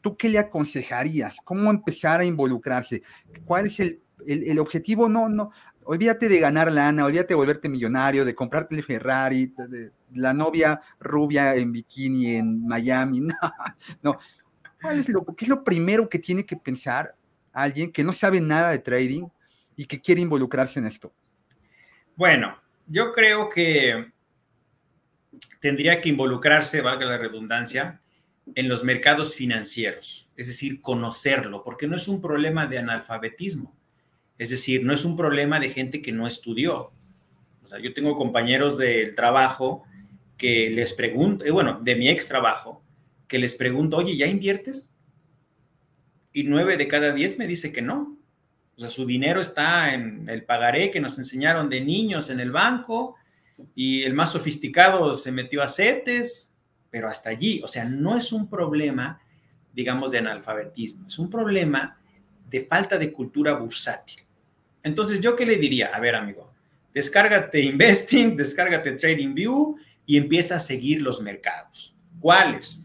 [0.00, 1.36] ¿Tú qué le aconsejarías?
[1.44, 3.02] ¿Cómo empezar a involucrarse?
[3.44, 5.08] ¿Cuál es el, el, objetivo?
[5.08, 5.50] No, no,
[5.84, 9.54] olvídate de ganar lana, olvídate de volverte millonario, de comprarte el Ferrari,
[10.14, 13.34] la novia rubia en bikini en Miami, no,
[14.02, 14.18] no.
[14.82, 17.14] ¿Cuál es lo, ¿Qué es lo primero que tiene que pensar
[17.52, 19.28] alguien que no sabe nada de trading
[19.76, 21.12] y que quiere involucrarse en esto?
[22.16, 24.12] Bueno, yo creo que
[25.60, 28.00] tendría que involucrarse, valga la redundancia,
[28.54, 33.74] en los mercados financieros, es decir, conocerlo, porque no es un problema de analfabetismo,
[34.36, 36.90] es decir, no es un problema de gente que no estudió.
[37.62, 39.84] O sea, yo tengo compañeros del trabajo
[40.36, 42.81] que les pregunto, eh, bueno, de mi ex trabajo,
[43.32, 44.92] que les pregunto, oye, ¿ya inviertes?
[46.34, 48.18] Y nueve de cada diez me dice que no.
[48.76, 52.50] O sea, su dinero está en el pagaré que nos enseñaron de niños en el
[52.50, 53.16] banco
[53.74, 56.52] y el más sofisticado se metió a CETES,
[56.90, 57.62] pero hasta allí.
[57.64, 59.18] O sea, no es un problema,
[59.72, 61.98] digamos, de analfabetismo, es un problema
[62.50, 64.20] de falta de cultura bursátil.
[64.82, 65.86] Entonces, ¿yo qué le diría?
[65.86, 66.52] A ver, amigo,
[66.92, 71.96] descárgate Investing, descárgate TradingView y empieza a seguir los mercados.
[72.20, 72.82] ¿Cuáles?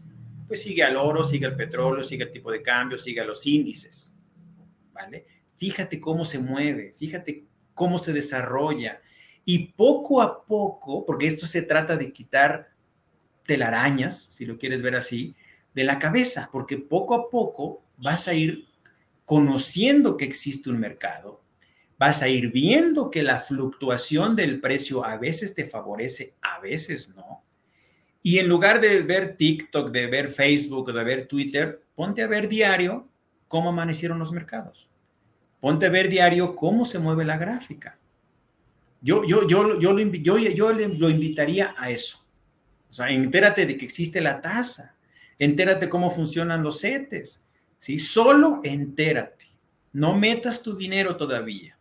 [0.48, 3.46] Pues sigue al oro, sigue al petróleo, sigue el tipo de cambio, sigue a los
[3.46, 4.16] índices.
[4.92, 5.26] ¿Vale?
[5.54, 9.00] Fíjate cómo se mueve, fíjate cómo se desarrolla.
[9.44, 12.70] Y poco a poco, porque esto se trata de quitar
[13.44, 15.36] telarañas, si lo quieres ver así,
[15.74, 18.66] de la cabeza, porque poco a poco vas a ir
[19.24, 21.42] conociendo que existe un mercado,
[21.98, 27.14] vas a ir viendo que la fluctuación del precio a veces te favorece, a veces
[27.14, 27.44] no.
[28.28, 32.46] Y en lugar de ver TikTok, de ver Facebook, de ver Twitter, ponte a ver
[32.46, 33.08] diario
[33.46, 34.90] cómo amanecieron los mercados.
[35.60, 37.98] Ponte a ver diario cómo se mueve la gráfica.
[39.00, 42.22] Yo, yo, yo, yo, lo, yo, yo lo invitaría a eso.
[42.90, 44.94] O sea, entérate de que existe la tasa.
[45.38, 47.46] Entérate cómo funcionan los CETES.
[47.78, 47.96] ¿sí?
[47.96, 49.46] Solo entérate.
[49.94, 51.78] No metas tu dinero todavía.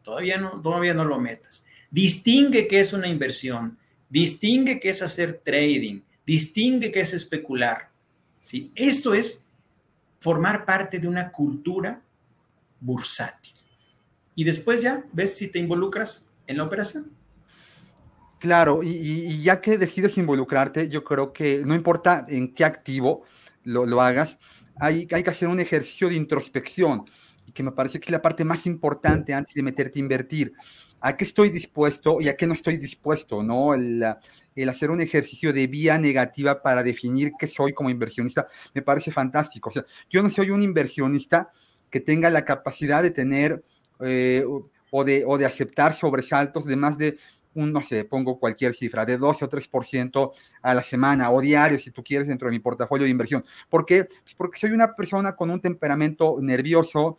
[0.00, 1.66] Todavía no, todavía no lo metas.
[1.90, 3.76] Distingue qué es una inversión,
[4.10, 7.88] distingue qué es hacer trading, distingue qué es especular.
[8.40, 8.70] ¿sí?
[8.74, 9.46] Esto es
[10.18, 12.02] formar parte de una cultura
[12.80, 13.54] bursátil.
[14.34, 17.10] Y después ya ves si te involucras en la operación.
[18.38, 23.22] Claro, y, ya que decides involucrarte, yo creo que no importa en qué activo
[23.64, 24.38] lo, lo hagas,
[24.76, 27.04] hay, hay, que hacer un ejercicio de introspección
[27.52, 30.54] que me parece que es la parte más importante antes de meterte a invertir.
[31.00, 33.42] ¿A qué estoy dispuesto y a qué no estoy dispuesto?
[33.42, 33.74] ¿no?
[33.74, 34.04] El,
[34.68, 39.70] hacer un ejercicio de vía negativa para definir qué soy como inversionista me parece fantástico.
[39.70, 41.50] O sea, yo no soy un inversionista
[41.88, 43.64] que tenga la capacidad de tener
[44.00, 44.44] eh,
[44.90, 47.16] o, de, o de aceptar sobresaltos de más de
[47.54, 50.32] un, no sé, pongo cualquier cifra, de 12 o 3%
[50.62, 53.44] a la semana o diario, si tú quieres, dentro de mi portafolio de inversión.
[53.68, 54.04] ¿Por qué?
[54.04, 57.16] Pues porque soy una persona con un temperamento nervioso,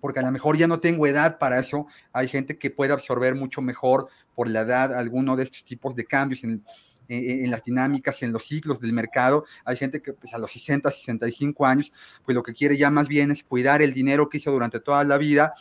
[0.00, 1.86] porque a lo mejor ya no tengo edad para eso.
[2.12, 6.04] Hay gente que puede absorber mucho mejor por la edad alguno de estos tipos de
[6.04, 6.62] cambios en,
[7.08, 9.44] las dinámicas, en los ciclos del mercado.
[9.64, 11.92] Hay gente que pues, a los 60, 65 años,
[12.24, 15.02] pues lo que quiere ya más bien es cuidar el dinero que hizo durante toda
[15.04, 15.52] la vida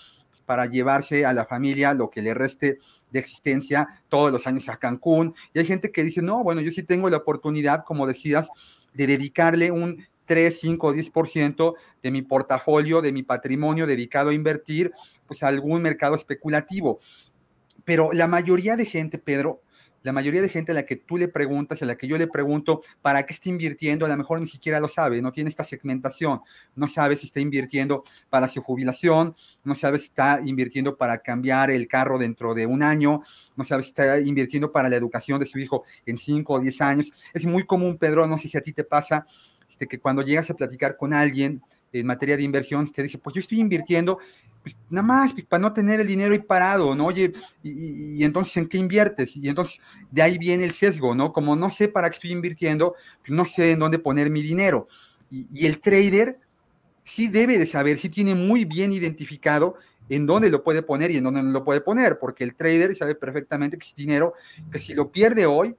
[0.45, 2.79] para llevarse a la familia lo que le reste
[3.11, 5.35] de existencia todos los años a Cancún.
[5.53, 8.49] Y hay gente que dice, no, bueno, yo sí tengo la oportunidad, como decías,
[8.93, 14.91] de dedicarle un 3, 5, 10% de mi portafolio, de mi patrimonio dedicado a invertir,
[15.25, 16.99] pues a algún mercado especulativo.
[17.83, 19.63] Pero la mayoría de gente, Pedro,
[20.03, 22.27] la mayoría de gente a la que tú le preguntas, a la que yo le
[22.27, 24.05] pregunto, ¿para qué está invirtiendo?
[24.05, 26.41] A lo mejor ni siquiera lo sabe, no tiene esta segmentación,
[26.75, 31.71] no sabe si está invirtiendo para su jubilación, no sabe si está invirtiendo para cambiar
[31.71, 33.23] el carro dentro de un año,
[33.55, 36.81] no sabe si está invirtiendo para la educación de su hijo en 5 o 10
[36.81, 37.11] años.
[37.33, 39.25] Es muy común, Pedro, no sé si a ti te pasa,
[39.69, 43.35] este, que cuando llegas a platicar con alguien en materia de inversión, te dice, pues
[43.35, 44.19] yo estoy invirtiendo
[44.61, 47.05] pues, nada más pues, para no tener el dinero ahí parado, ¿no?
[47.05, 47.31] Oye,
[47.63, 49.35] y, entonces, ¿en qué inviertes?
[49.35, 51.31] Y entonces, de ahí viene el sesgo, ¿no?
[51.31, 54.87] Como no sé para qué estoy invirtiendo, pues, no sé en dónde poner mi dinero.
[55.31, 56.39] Y, y, el trader
[57.03, 59.75] sí debe de saber, sí tiene muy bien identificado
[60.09, 62.95] en dónde lo puede poner y en dónde no lo puede poner, porque el trader
[62.97, 64.33] sabe perfectamente que es dinero
[64.71, 65.75] que si lo pierde hoy,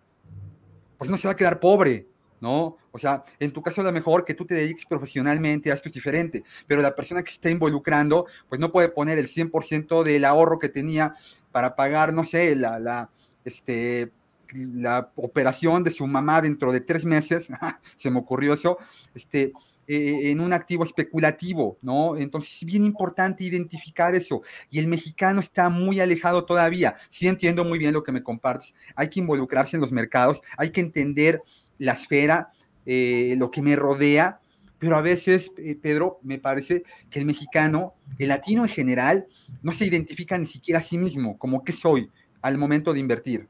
[0.96, 2.06] pues no se va a quedar pobre,
[2.40, 2.76] ¿no?
[2.92, 5.94] O sea, en tu caso lo mejor que tú te dediques profesionalmente a esto es
[5.94, 10.24] diferente, pero la persona que se está involucrando, pues no puede poner el 100% del
[10.24, 11.14] ahorro que tenía
[11.52, 13.10] para pagar, no sé, la, la,
[13.44, 14.10] este,
[14.52, 17.48] la operación de su mamá dentro de tres meses,
[17.96, 18.78] se me ocurrió eso,
[19.14, 19.52] este,
[19.92, 22.16] eh, en un activo especulativo, ¿no?
[22.16, 24.42] Entonces es bien importante identificar eso.
[24.70, 26.94] Y el mexicano está muy alejado todavía.
[27.10, 28.72] Sí entiendo muy bien lo que me compartes.
[28.94, 31.42] Hay que involucrarse en los mercados, hay que entender
[31.78, 32.52] la esfera,
[32.92, 34.40] eh, lo que me rodea,
[34.80, 39.28] pero a veces, eh, Pedro, me parece que el mexicano, el latino en general,
[39.62, 42.10] no se identifica ni siquiera a sí mismo, como que soy
[42.42, 43.46] al momento de invertir.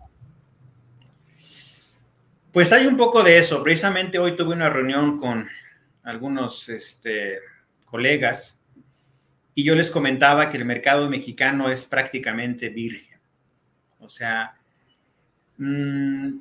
[2.53, 3.63] Pues hay un poco de eso.
[3.63, 5.49] Precisamente hoy tuve una reunión con
[6.03, 7.39] algunos este,
[7.87, 8.63] colegas
[9.55, 13.19] y yo les comentaba que el mercado mexicano es prácticamente virgen.
[14.01, 14.55] O sea,
[15.57, 16.41] mmm,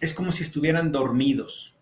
[0.00, 1.78] es como si estuvieran dormidos.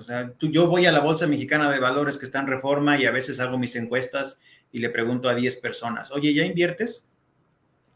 [0.00, 2.98] O sea, tú, yo voy a la Bolsa Mexicana de Valores que está en reforma
[2.98, 4.40] y a veces hago mis encuestas
[4.72, 7.08] y le pregunto a 10 personas, oye, ¿ya inviertes?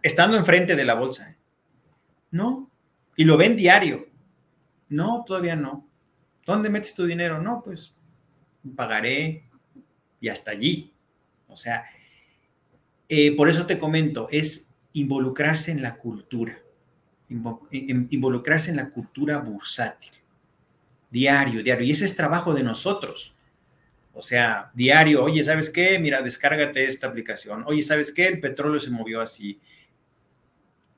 [0.03, 1.31] Estando enfrente de la bolsa.
[1.31, 1.37] ¿eh?
[2.31, 2.71] No.
[3.17, 4.09] Y lo ven diario.
[4.89, 5.89] No, todavía no.
[6.45, 7.41] ¿Dónde metes tu dinero?
[7.41, 7.95] No, pues
[8.77, 9.49] pagaré
[10.21, 10.93] y hasta allí.
[11.49, 11.85] O sea,
[13.09, 16.59] eh, por eso te comento, es involucrarse en la cultura
[17.29, 20.13] involucrarse en la cultura bursátil.
[21.11, 21.87] Diario, diario.
[21.87, 23.35] Y ese es trabajo de nosotros.
[24.13, 25.99] O sea, diario, oye, ¿sabes qué?
[25.99, 27.65] Mira, descárgate esta aplicación.
[27.67, 28.29] Oye, ¿sabes qué?
[28.29, 29.61] El petróleo se movió así.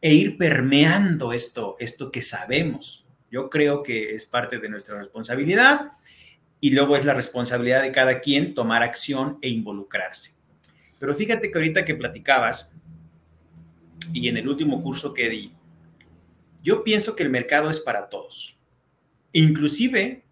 [0.03, 3.07] e ir permeando esto, esto que sabemos.
[3.31, 5.93] Yo creo que es parte de nuestra responsabilidad
[6.61, 10.35] y luego es la responsabilidad de cada quien tomar acción e involucrarse.
[10.99, 12.71] Pero fíjate que ahorita que platicabas
[14.13, 15.53] y en el último curso que di,
[16.63, 18.56] yo pienso que el mercado es para todos.
[19.37, 20.23] Inclusive,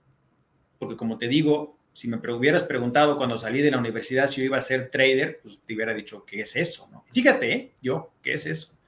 [0.78, 4.46] porque como te digo, si me hubieras preguntado cuando salí de la universidad si yo
[4.46, 6.88] iba a ser trader, pues te hubiera dicho, ¿qué es eso?
[6.90, 7.04] ¿no?
[7.12, 7.72] Fíjate, ¿eh?
[7.82, 8.78] yo, ¿qué es eso?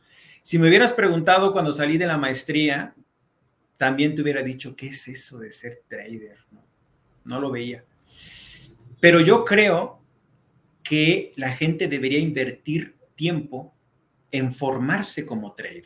[0.43, 2.95] Si me hubieras preguntado cuando salí de la maestría,
[3.77, 6.39] también te hubiera dicho, ¿qué es eso de ser trader?
[6.51, 6.65] No,
[7.27, 7.85] no lo veía.
[9.01, 10.01] Pero yo creo
[10.83, 13.75] que la gente debería invertir tiempo
[14.31, 15.85] en formarse como trader.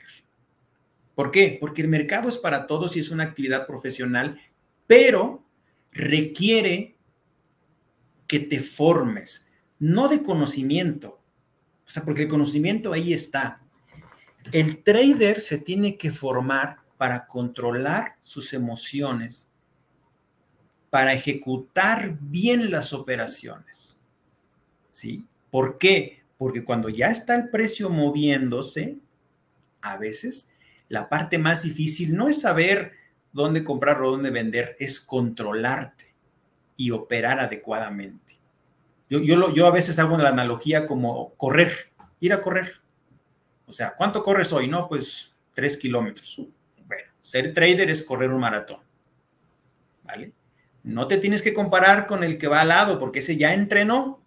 [1.14, 1.58] ¿Por qué?
[1.60, 4.40] Porque el mercado es para todos y es una actividad profesional,
[4.86, 5.44] pero
[5.92, 6.96] requiere
[8.26, 9.46] que te formes,
[9.78, 11.20] no de conocimiento.
[11.84, 13.60] O sea, porque el conocimiento ahí está.
[14.52, 19.50] El trader se tiene que formar para controlar sus emociones,
[20.90, 24.00] para ejecutar bien las operaciones.
[24.90, 25.24] ¿Sí?
[25.50, 26.22] ¿Por qué?
[26.38, 28.98] Porque cuando ya está el precio moviéndose,
[29.82, 30.49] a veces
[30.90, 32.92] la parte más difícil no es saber
[33.32, 36.16] dónde comprar o dónde vender, es controlarte
[36.76, 38.38] y operar adecuadamente.
[39.08, 42.80] Yo, a veces hago la analogía como correr, ir a correr.
[43.66, 44.66] O sea, ¿cuánto corres hoy?
[44.66, 46.42] No, pues tres kilómetros.
[46.86, 48.80] Bueno, ser trader es correr un maratón.
[50.02, 50.32] ¿Vale?
[50.82, 54.20] No te tienes que comparar con el que va al lado, porque ese ya entrenó.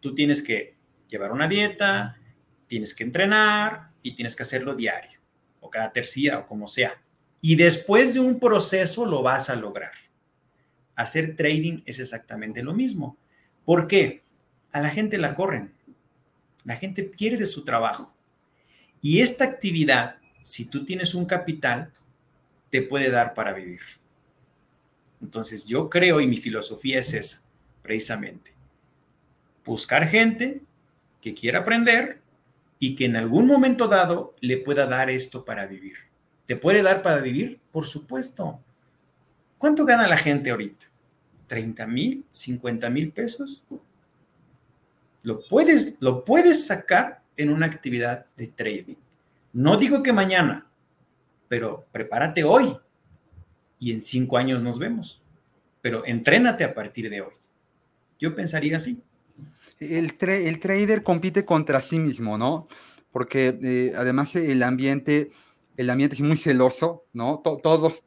[0.00, 0.74] Tú tienes que
[1.08, 2.18] llevar una dieta,
[2.66, 5.15] tienes que entrenar y tienes que hacerlo diario
[5.76, 6.98] cada tercia o como sea.
[7.42, 9.92] Y después de un proceso lo vas a lograr.
[10.94, 13.18] Hacer trading es exactamente lo mismo.
[13.66, 14.22] ¿Por qué?
[14.72, 15.74] A la gente la corren.
[16.64, 18.14] La gente pierde su trabajo.
[19.02, 21.92] Y esta actividad, si tú tienes un capital,
[22.70, 23.82] te puede dar para vivir.
[25.20, 27.42] Entonces yo creo y mi filosofía es esa,
[27.82, 28.52] precisamente.
[29.62, 30.62] Buscar gente
[31.20, 32.22] que quiera aprender
[32.78, 35.94] y que en algún momento dado le pueda dar esto para vivir.
[36.46, 37.60] ¿Te puede dar para vivir?
[37.70, 38.60] Por supuesto.
[39.58, 40.86] ¿Cuánto gana la gente ahorita?
[41.48, 42.24] ¿30 mil?
[42.30, 43.64] ¿50 mil pesos?
[45.22, 48.96] Lo puedes, lo puedes sacar en una actividad de trading.
[49.52, 50.66] No digo que mañana,
[51.48, 52.76] pero prepárate hoy
[53.78, 55.22] y en cinco años nos vemos.
[55.80, 57.34] Pero entrénate a partir de hoy.
[58.18, 59.02] Yo pensaría así
[59.80, 62.68] el, el trader compite contra sí mismo, ¿no?
[63.12, 65.30] Porque eh, además el ambiente,
[65.76, 67.40] el ambiente es muy celoso, ¿no?
[67.42, 68.02] todos,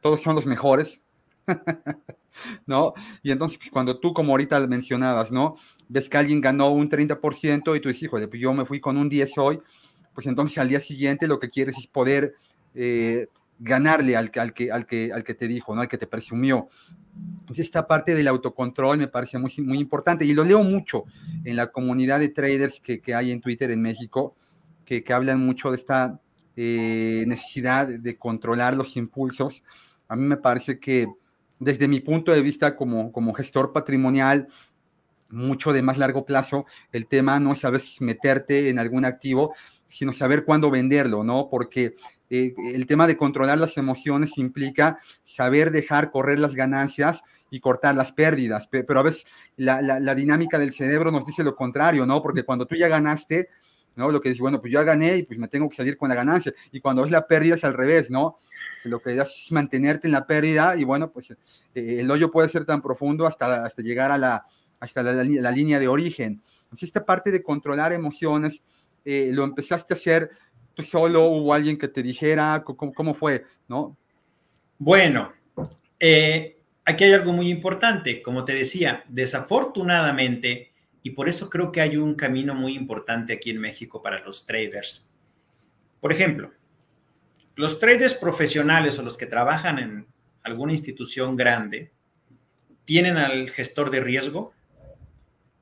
[0.00, 1.00] todos son los mejores,
[2.66, 2.94] ¿no?
[3.22, 5.56] Y entonces, pues, cuando tú, como ahorita mencionabas, ¿no?
[5.88, 8.96] Ves que alguien ganó un 30% y tú dices, híjole, pues yo me fui con
[8.96, 9.60] un 10 hoy,
[10.14, 12.34] pues entonces al día siguiente lo que quieres es poder
[12.74, 13.26] eh,
[13.58, 15.82] ganarle al, al, que, al, que, al que te dijo, ¿no?
[15.82, 16.68] Al que te presumió.
[17.54, 21.04] Esta parte del autocontrol me parece muy, muy importante y lo leo mucho
[21.44, 24.34] en la comunidad de traders que, que hay en Twitter en México,
[24.84, 26.20] que, que hablan mucho de esta
[26.56, 29.64] eh, necesidad de controlar los impulsos.
[30.08, 31.08] A mí me parece que
[31.58, 34.48] desde mi punto de vista como, como gestor patrimonial,
[35.30, 39.54] mucho de más largo plazo, el tema no es a meterte en algún activo,
[39.88, 41.48] sino saber cuándo venderlo, ¿no?
[41.50, 41.94] Porque
[42.34, 47.94] eh, el tema de controlar las emociones implica saber dejar correr las ganancias y cortar
[47.94, 49.26] las pérdidas, pero a veces
[49.58, 52.22] la, dinámica del cerebro nos dice lo contrario, ¿no?
[52.22, 53.50] Porque cuando tú ya ganaste,
[53.96, 54.10] ¿no?
[54.10, 56.14] Lo que dice, bueno, pues ya gané y pues me tengo que salir con la
[56.14, 56.54] ganancia.
[56.70, 58.38] Y cuando es la pérdida es al revés, ¿no?
[58.84, 61.36] Lo que es mantenerte en la pérdida y bueno, pues eh,
[61.74, 64.46] el hoyo puede ser tan profundo hasta, hasta llegar a la,
[64.80, 65.22] hasta la,
[65.52, 66.40] línea de origen.
[66.62, 68.62] Entonces, esta parte de controlar emociones,
[69.04, 70.30] eh, lo empezaste a hacer
[70.74, 73.96] tú solo, hubo alguien que te dijera, cómo, fue, ¿no?
[74.78, 75.32] Bueno,
[75.98, 81.80] eh, aquí hay algo muy importante, como te decía, desafortunadamente, y por eso creo que
[81.80, 85.08] hay un camino muy importante aquí en México para los traders.
[86.00, 86.52] Por ejemplo,
[87.54, 90.06] los traders profesionales o los que trabajan en
[90.42, 91.92] alguna institución grande
[92.84, 94.52] tienen al gestor de riesgo,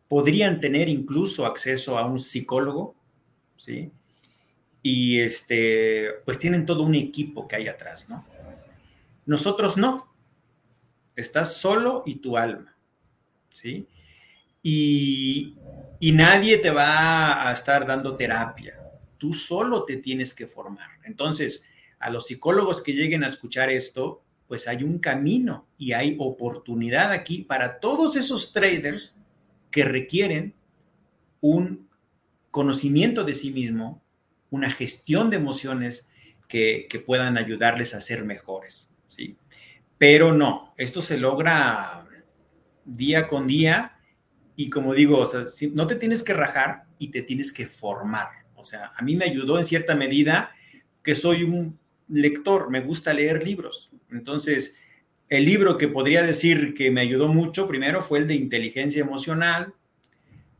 [0.08, 2.94] podrían tener incluso acceso a un psicólogo,
[3.56, 3.92] ¿sí?
[4.82, 8.26] Y este, pues tienen todo un equipo que hay atrás, ¿no?
[9.26, 10.08] Nosotros no.
[11.16, 12.76] Estás solo y tu alma,
[13.50, 13.86] ¿sí?
[14.62, 15.56] Y,
[15.98, 18.74] y nadie te va a estar dando terapia.
[19.18, 20.88] Tú solo te tienes que formar.
[21.04, 21.64] Entonces,
[21.98, 27.12] a los psicólogos que lleguen a escuchar esto, pues hay un camino y hay oportunidad
[27.12, 29.14] aquí para todos esos traders
[29.70, 30.54] que requieren
[31.40, 31.88] un
[32.50, 34.02] conocimiento de sí mismo,
[34.50, 36.10] una gestión de emociones
[36.48, 39.36] que, puedan ayudarles a ser mejores, ¿sí?
[39.96, 42.04] Pero no, esto se logra
[42.84, 43.98] día con día
[44.56, 45.24] y como digo,
[45.72, 48.28] no te tienes que rajar y te tienes que formar.
[48.56, 50.52] O sea, a mí me ayudó en cierta medida
[51.02, 51.78] que soy un
[52.08, 53.90] lector, me gusta leer libros.
[54.10, 54.78] Entonces,
[55.28, 59.74] el libro que podría decir que me ayudó mucho primero fue el de inteligencia emocional,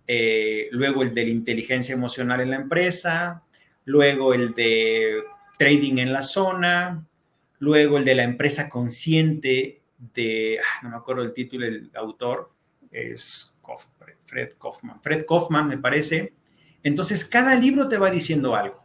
[0.07, 3.43] eh, luego el de la inteligencia emocional en la empresa,
[3.85, 5.23] luego el de
[5.59, 7.07] trading en la zona,
[7.59, 12.53] luego el de la empresa consciente de, ah, no me acuerdo el título del autor,
[12.91, 13.59] es
[14.25, 16.35] Fred Kaufman, Fred Kaufman me parece.
[16.83, 18.83] Entonces, cada libro te va diciendo algo.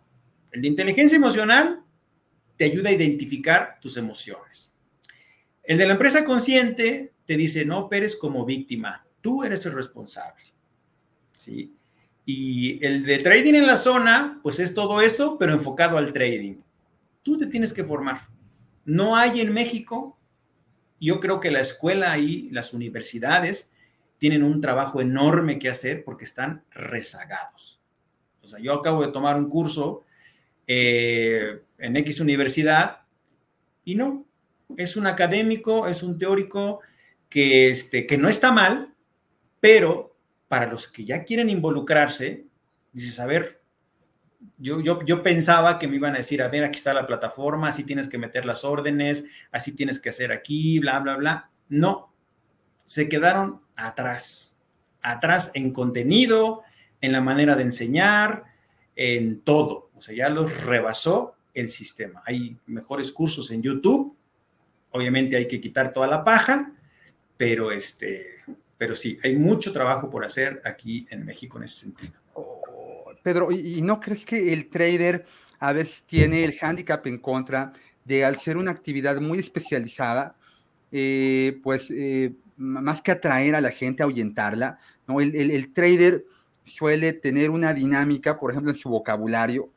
[0.51, 1.83] El de inteligencia emocional
[2.57, 4.73] te ayuda a identificar tus emociones.
[5.63, 10.43] El de la empresa consciente te dice, no operes como víctima, tú eres el responsable.
[11.31, 11.74] ¿Sí?
[12.26, 16.55] Y el de trading en la zona, pues es todo eso, pero enfocado al trading.
[17.21, 18.19] Tú te tienes que formar.
[18.84, 20.17] No hay en México,
[20.99, 23.73] yo creo que la escuela y las universidades
[24.17, 27.80] tienen un trabajo enorme que hacer porque están rezagados.
[28.41, 30.03] O sea, yo acabo de tomar un curso
[30.67, 33.01] eh, en X universidad
[33.84, 34.26] y no,
[34.78, 36.80] es un académico, es un teórico
[37.30, 38.93] que, este, que no está mal,
[39.59, 40.14] pero
[40.55, 42.45] para los que ya quieren involucrarse,
[42.93, 43.61] dices, a ver,
[44.57, 47.67] yo, yo, yo pensaba que me iban a decir, a ver, aquí está la plataforma,
[47.67, 51.49] así tienes que meter las órdenes, así tienes que hacer aquí, bla, bla, bla.
[51.67, 52.13] No,
[52.85, 54.57] se quedaron atrás,
[55.01, 56.63] atrás en contenido,
[57.01, 58.45] en la manera de enseñar,
[58.95, 59.89] en todo.
[59.93, 62.23] O sea, ya los rebasó el sistema.
[62.25, 64.15] Hay mejores cursos en YouTube.
[64.91, 66.71] Obviamente hay que quitar toda la paja,
[67.35, 68.31] pero este,
[68.78, 72.13] pero sí, hay mucho trabajo por hacer aquí en México en ese sentido.
[73.23, 75.26] Pedro, ¿y no crees que el trader
[75.59, 77.73] a veces tiene el hándicap en contra
[78.03, 80.36] de al ser una actividad muy especializada,
[80.91, 85.19] eh, pues eh, más que atraer a la gente, ahuyentarla, ¿no?
[85.19, 86.23] El, trader
[86.63, 89.69] suele tener una dinámica, por ejemplo, en su vocabulario,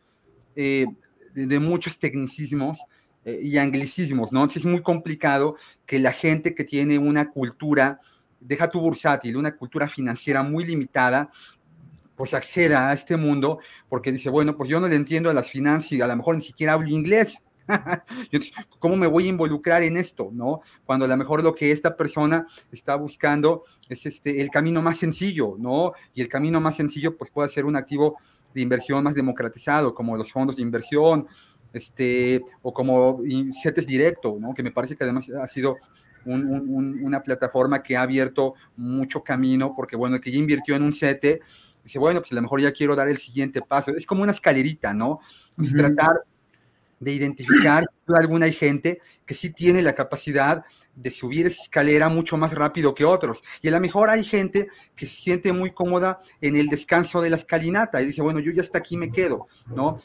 [0.55, 0.87] eh,
[1.35, 2.81] de, muchos tecnicismos
[3.25, 4.45] y anglicismos, ¿no?
[4.47, 8.01] Es muy complicado que la gente que tiene una cultura,
[8.41, 11.31] deja tu bursátil, una cultura financiera muy limitada,
[12.17, 15.49] pues acceda a este mundo porque dice, bueno, pues yo no le entiendo a las
[15.49, 17.41] finanzas y a lo mejor ni siquiera hablo inglés,
[18.79, 20.31] ¿Cómo me voy a involucrar en esto?
[20.33, 20.61] ¿no?
[20.85, 24.99] Cuando a lo mejor lo que esta persona está buscando es este, el camino más
[24.99, 25.93] sencillo, ¿no?
[26.15, 28.17] Y el camino más sencillo pues puede ser un activo
[28.55, 31.27] de inversión más democratizado, como los fondos de inversión,
[31.73, 33.21] este, o como
[33.63, 34.55] CETES directo, ¿no?
[34.55, 35.77] Que me parece que además ha sido
[36.35, 41.41] una plataforma que ha abierto mucho camino, porque bueno, que ya invirtió en un CETE,
[41.85, 43.93] dice, bueno, pues a lo mejor ya quiero dar el siguiente paso.
[43.93, 45.21] Es como una escalerita, ¿no?
[45.75, 46.23] tratar
[47.01, 50.65] de identificar, alguna hay gente que sí tiene la capacidad
[50.95, 53.43] de subir esa escalera mucho más rápido que otros.
[53.63, 57.31] Y a lo mejor hay gente que se siente muy cómoda en el descanso de
[57.31, 60.01] la escalinata y dice, bueno, yo ya hasta aquí me quedo, ¿no?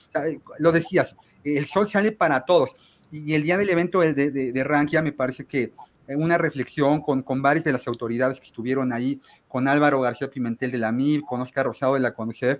[0.60, 2.76] Lo decías, el sol sale para todos.
[3.12, 5.74] Y el día del evento de, de, de Rankia me parece que
[6.16, 10.72] una reflexión con, con, varias de las autoridades que estuvieron ahí, con Álvaro García Pimentel
[10.72, 12.60] de la MIR, con Oscar Rosado de la CONUCEF,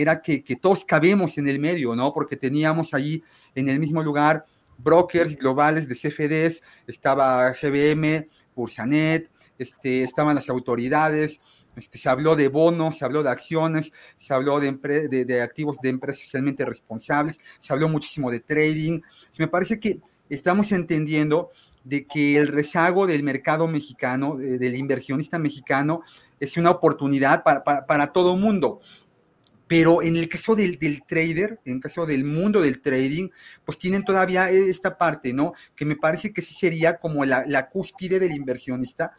[0.00, 2.12] era que, todos cabemos en el medio, ¿no?
[2.14, 3.24] Porque teníamos allí
[3.56, 4.44] en el mismo lugar
[4.78, 9.28] brokers globales de CFDs, estaba GBM, Bursanet,
[9.58, 11.40] este, estaban las autoridades,
[11.74, 14.70] este, se habló de bonos, se habló de acciones, se habló de,
[15.08, 19.00] de, activos de empresas socialmente responsables, se habló muchísimo de trading.
[19.36, 21.50] Me parece que estamos entendiendo
[21.84, 26.02] de que el rezago del mercado mexicano, del inversionista mexicano,
[26.40, 28.80] es una oportunidad para, para, para todo mundo.
[29.68, 33.28] Pero en el caso del, trader, en el caso del mundo del trading,
[33.66, 35.52] pues tienen todavía esta parte, ¿no?
[35.76, 39.12] Que me parece que sí sería como la, cúspide del inversionista.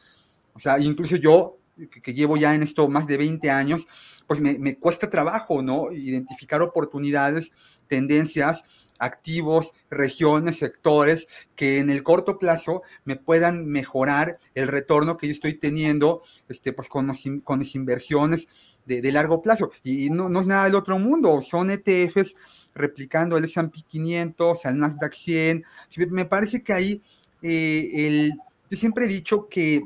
[0.54, 1.60] O sea, incluso yo,
[2.04, 3.86] que, llevo ya en esto más de 20 años,
[4.26, 5.92] pues me, me cuesta trabajo, ¿no?
[5.92, 7.52] Identificar oportunidades,
[7.88, 8.64] tendencias,
[9.00, 15.34] activos, regiones, sectores que en el corto plazo me puedan mejorar el retorno que yo
[15.34, 17.12] estoy teniendo este, pues con,
[17.44, 18.48] con mis inversiones
[18.86, 19.72] de, largo plazo.
[19.84, 22.36] Y no, no, es nada del otro mundo, son ETFs
[22.74, 25.64] replicando el S&P 500, el Nasdaq 100.
[26.10, 27.02] Me parece que ahí,
[27.42, 28.34] eh, el,
[28.70, 29.84] yo siempre he dicho que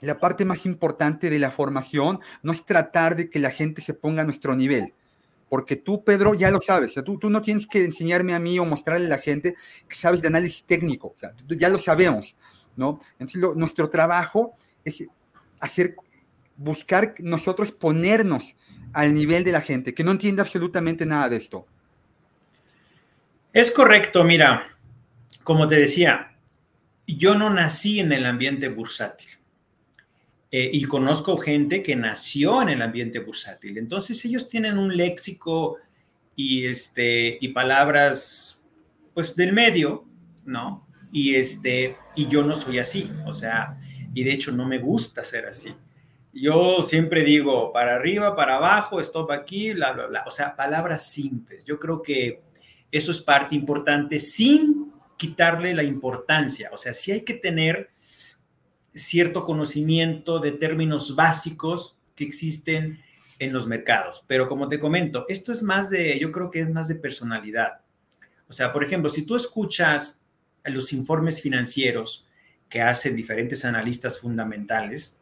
[0.00, 3.94] la parte más importante de la formación no es tratar de que la gente se
[3.94, 4.92] ponga a nuestro nivel,
[5.52, 8.64] porque tú, Pedro, ya lo sabes, tú, tú, no tienes que enseñarme a mí o
[8.64, 9.54] mostrarle a la gente
[9.86, 11.14] que sabes de análisis técnico,
[11.46, 12.38] ya lo sabemos,
[12.74, 13.00] ¿no?
[13.18, 15.04] Entonces, nuestro trabajo es
[15.60, 15.94] hacer
[16.56, 18.56] buscar nosotros ponernos
[18.94, 21.66] al nivel de la gente, que no entiende absolutamente nada de esto.
[23.52, 24.78] Es correcto, mira,
[25.42, 26.34] como te decía,
[27.06, 29.28] yo no nací en el ambiente bursátil.
[30.54, 33.78] Eh, y conozco gente que nació en el ambiente bursátil.
[33.78, 35.78] Entonces ellos tienen un léxico
[36.36, 38.60] y, este, y palabras
[39.14, 40.04] pues del medio,
[40.44, 40.86] ¿no?
[41.10, 43.78] Y, este, y yo no soy así, o sea,
[44.12, 45.74] y de hecho no me gusta ser así.
[46.34, 50.24] Yo siempre digo para arriba, para abajo, stop aquí, bla, bla, bla.
[50.26, 51.64] O sea, palabras simples.
[51.64, 52.42] Yo creo que
[52.90, 56.68] eso es parte importante sin quitarle la importancia.
[56.72, 57.90] O sea, sí hay que tener
[58.94, 63.00] cierto conocimiento de términos básicos que existen
[63.38, 64.24] en los mercados.
[64.26, 67.80] Pero como te comento, esto es más de, yo creo que es más de personalidad.
[68.48, 70.24] O sea, por ejemplo, si tú escuchas
[70.64, 72.26] los informes financieros
[72.68, 75.18] que hacen diferentes analistas fundamentales,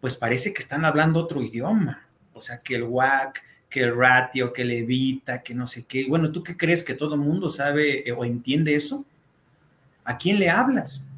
[0.00, 2.06] pues parece que están hablando otro idioma.
[2.32, 6.06] O sea, que el WAC, que el ratio, que el evita, que no sé qué.
[6.08, 9.04] Bueno, ¿tú qué crees que todo el mundo sabe o entiende eso?
[10.04, 11.08] ¿A quién le hablas?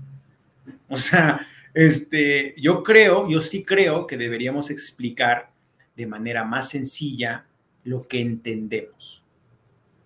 [0.88, 5.50] O sea, este, yo creo, yo sí creo que deberíamos explicar
[5.96, 7.46] de manera más sencilla
[7.84, 9.24] lo que entendemos.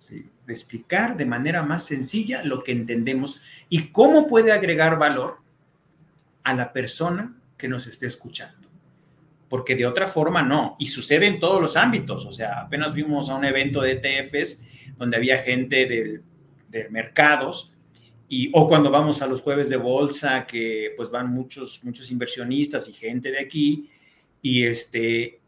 [0.09, 5.39] De explicar de manera más sencilla lo que entendemos y cómo puede agregar valor
[6.45, 8.69] a la persona que nos esté escuchando.
[9.49, 10.77] Porque de otra forma no.
[10.79, 12.25] Y sucede en todos los ámbitos.
[12.25, 14.64] O sea, apenas vimos a un evento de ETFs
[14.97, 16.23] donde había gente del,
[16.69, 17.73] de mercados
[18.29, 22.89] y, o cuando vamos a los jueves de bolsa, que pues van muchos, muchos inversionistas
[22.89, 23.91] y gente de aquí,
[24.43, 25.41] y, este,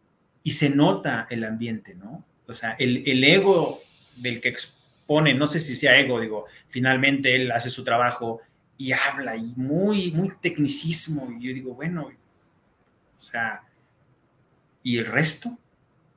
[0.43, 2.25] y se nota el ambiente, ¿no?
[2.47, 3.81] O sea, el, el ego
[4.17, 8.41] del que expone, no sé si sea ego, digo, finalmente él hace su trabajo
[8.77, 13.65] y habla y muy, muy tecnicismo, y yo digo, bueno, o sea,
[14.83, 15.59] ¿y el resto?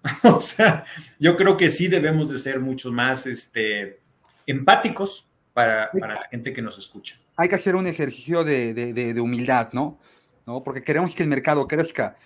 [0.23, 0.85] o sea,
[1.19, 3.99] yo creo que sí debemos de ser mucho más este,
[4.45, 7.19] empáticos para, la gente que nos escucha.
[7.35, 9.99] Hay que hacer un ejercicio de, humildad, ¿no?
[10.45, 10.63] ¿no?
[10.63, 12.17] Porque queremos que el mercado crezca.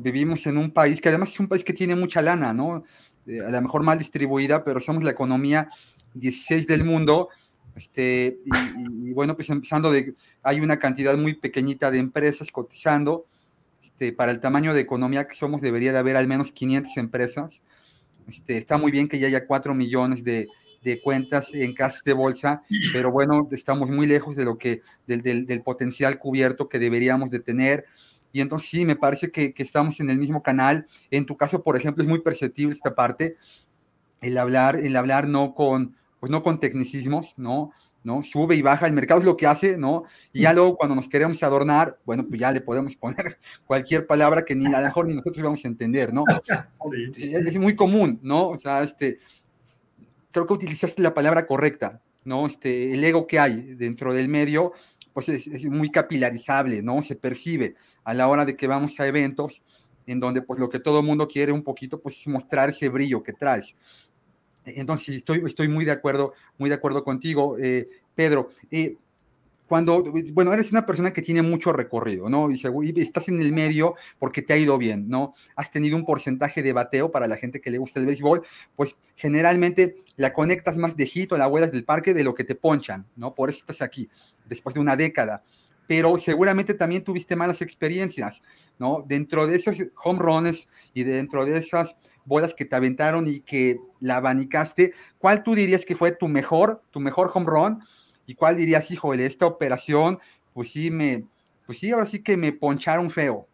[0.00, 2.84] Vivimos en un país que además es un país que tiene mucha lana, ¿no?
[3.26, 5.68] Eh, a lo mejor mal distribuida, pero somos la economía
[6.14, 7.28] 16 del mundo.
[7.74, 13.26] Este, y, bueno, pues empezando de, hay una cantidad muy pequeñita de empresas cotizando.
[13.82, 17.62] Este, para el tamaño de economía que somos, debería de haber al menos 500 empresas.
[18.28, 20.48] Este, está muy bien que ya haya 4 millones de,
[20.86, 22.62] de cuentas en casas de bolsa,
[22.92, 27.40] pero bueno, estamos muy lejos de lo que, del, del, potencial cubierto que deberíamos de
[27.40, 27.86] tener.
[28.32, 30.86] Y entonces sí, me parece que, que, estamos en el mismo canal.
[31.10, 33.36] En tu caso, por ejemplo, es muy perceptible esta parte,
[34.20, 37.72] el hablar, el hablar no con, pues no con tecnicismos, ¿no?
[38.04, 38.22] ¿no?
[38.22, 40.04] Sube y baja, el mercado es lo que hace, ¿no?
[40.32, 44.44] Y ya luego cuando nos queremos adornar, bueno, pues ya le podemos poner cualquier palabra
[44.44, 46.22] que ni a lo mejor ni nosotros vamos a entender, ¿no?
[46.70, 47.32] Sí.
[47.32, 48.50] Es muy común, ¿no?
[48.50, 49.18] O sea, este,
[50.36, 52.46] creo que utilizaste la palabra correcta, ¿no?
[52.46, 54.74] Este, el ego que hay dentro del medio,
[55.14, 57.00] pues es, muy capilarizable, ¿no?
[57.00, 57.74] Se percibe
[58.04, 59.62] a la hora de que vamos a eventos
[60.06, 62.90] en donde pues lo que todo el mundo quiere un poquito pues es mostrar ese
[62.90, 63.76] brillo que traes.
[64.66, 68.50] Entonces estoy, estoy muy de acuerdo, muy de acuerdo contigo, eh, Pedro.
[68.70, 68.98] Eh,
[69.68, 72.48] cuando, bueno, eres una persona que tiene mucho recorrido, ¿no?
[72.50, 72.60] Y,
[73.00, 75.34] estás en el medio porque te ha ido bien, ¿no?
[75.56, 78.42] Has tenido un porcentaje de bateo para la gente que le gusta el béisbol,
[78.76, 82.44] pues generalmente la conectas más de hit o la abuelas del parque de lo que
[82.44, 83.34] te ponchan, ¿no?
[83.34, 84.08] Por eso estás aquí,
[84.48, 85.42] después de una década.
[85.88, 88.42] Pero seguramente también tuviste malas experiencias,
[88.78, 89.04] ¿no?
[89.06, 93.78] Dentro de esos home runs y dentro de esas bolas que te aventaron y que
[94.00, 97.82] la abanicaste, ¿cuál tú dirías que fue tu mejor, tu mejor home run?
[98.26, 100.18] ¿Y cuál dirías, hijo, de esta operación,
[100.52, 101.24] pues sí, me,
[101.64, 103.48] pues sí, ahora sí que me poncharon feo?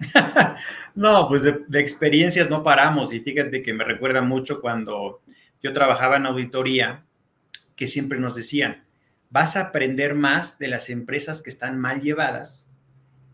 [0.94, 5.20] no, pues de, experiencias no paramos y fíjate que me recuerda mucho cuando
[5.62, 7.04] yo trabajaba en auditoría,
[7.76, 8.84] que siempre nos decían,
[9.30, 12.70] vas a aprender más de las empresas que están mal llevadas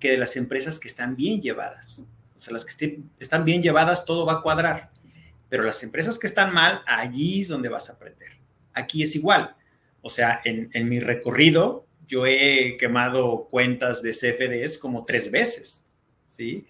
[0.00, 2.02] que de las empresas que están bien llevadas.
[2.34, 4.90] O sea, las que están bien llevadas, todo va a cuadrar.
[5.50, 8.30] Pero las empresas que están mal, allí es donde vas a aprender.
[8.72, 9.54] Aquí es igual.
[10.02, 15.86] O sea, en, mi recorrido yo he quemado cuentas de CFDs como tres veces,
[16.26, 16.66] ¿sí?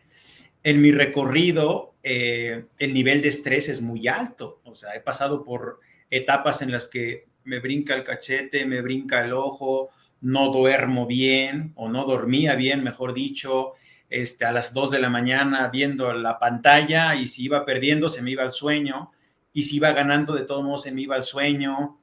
[0.63, 5.45] En mi recorrido eh, el nivel de estrés es muy alto, o sea, he pasado
[5.45, 11.07] por etapas en las que me brinca el cachete, me brinca el ojo, no duermo
[11.07, 13.75] bien o no dormía bien, mejor dicho,
[14.11, 18.23] este, a las 2 de la mañana viendo la pantalla y si iba perdiendo se
[18.23, 19.13] me iba al sueño.
[19.53, 22.00] Y si iba ganando de todos modos se me iba al sueño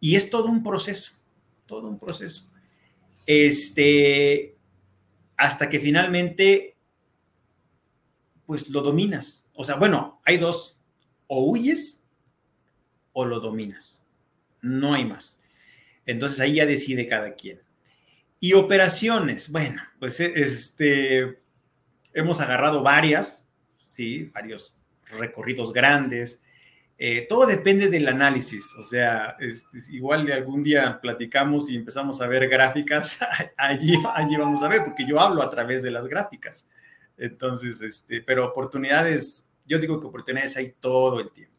[0.00, 1.12] y es todo un proceso,
[1.66, 2.50] todo un proceso.
[3.26, 4.56] Este,
[5.36, 6.76] hasta que finalmente,
[8.46, 9.44] pues lo dominas.
[9.54, 10.78] O sea, bueno, hay dos,
[11.26, 12.02] o huyes
[13.12, 14.02] o lo dominas.
[14.62, 15.38] no hay más.
[16.06, 17.60] Entonces ahí ya decide cada quien.
[18.40, 21.38] Y operaciones, bueno, pues e, este,
[22.12, 23.46] hemos agarrado varias,
[23.82, 24.74] sí, varios
[25.18, 26.42] recorridos grandes.
[27.02, 32.26] Eh, todo depende del análisis, o sea, este, igual algún día platicamos y empezamos a
[32.26, 33.18] ver gráficas,
[33.56, 36.68] allí, allí vamos a ver, porque yo hablo a través de las gráficas.
[37.16, 41.56] Entonces, este, pero oportunidades, yo digo que oportunidades hay todo el tiempo.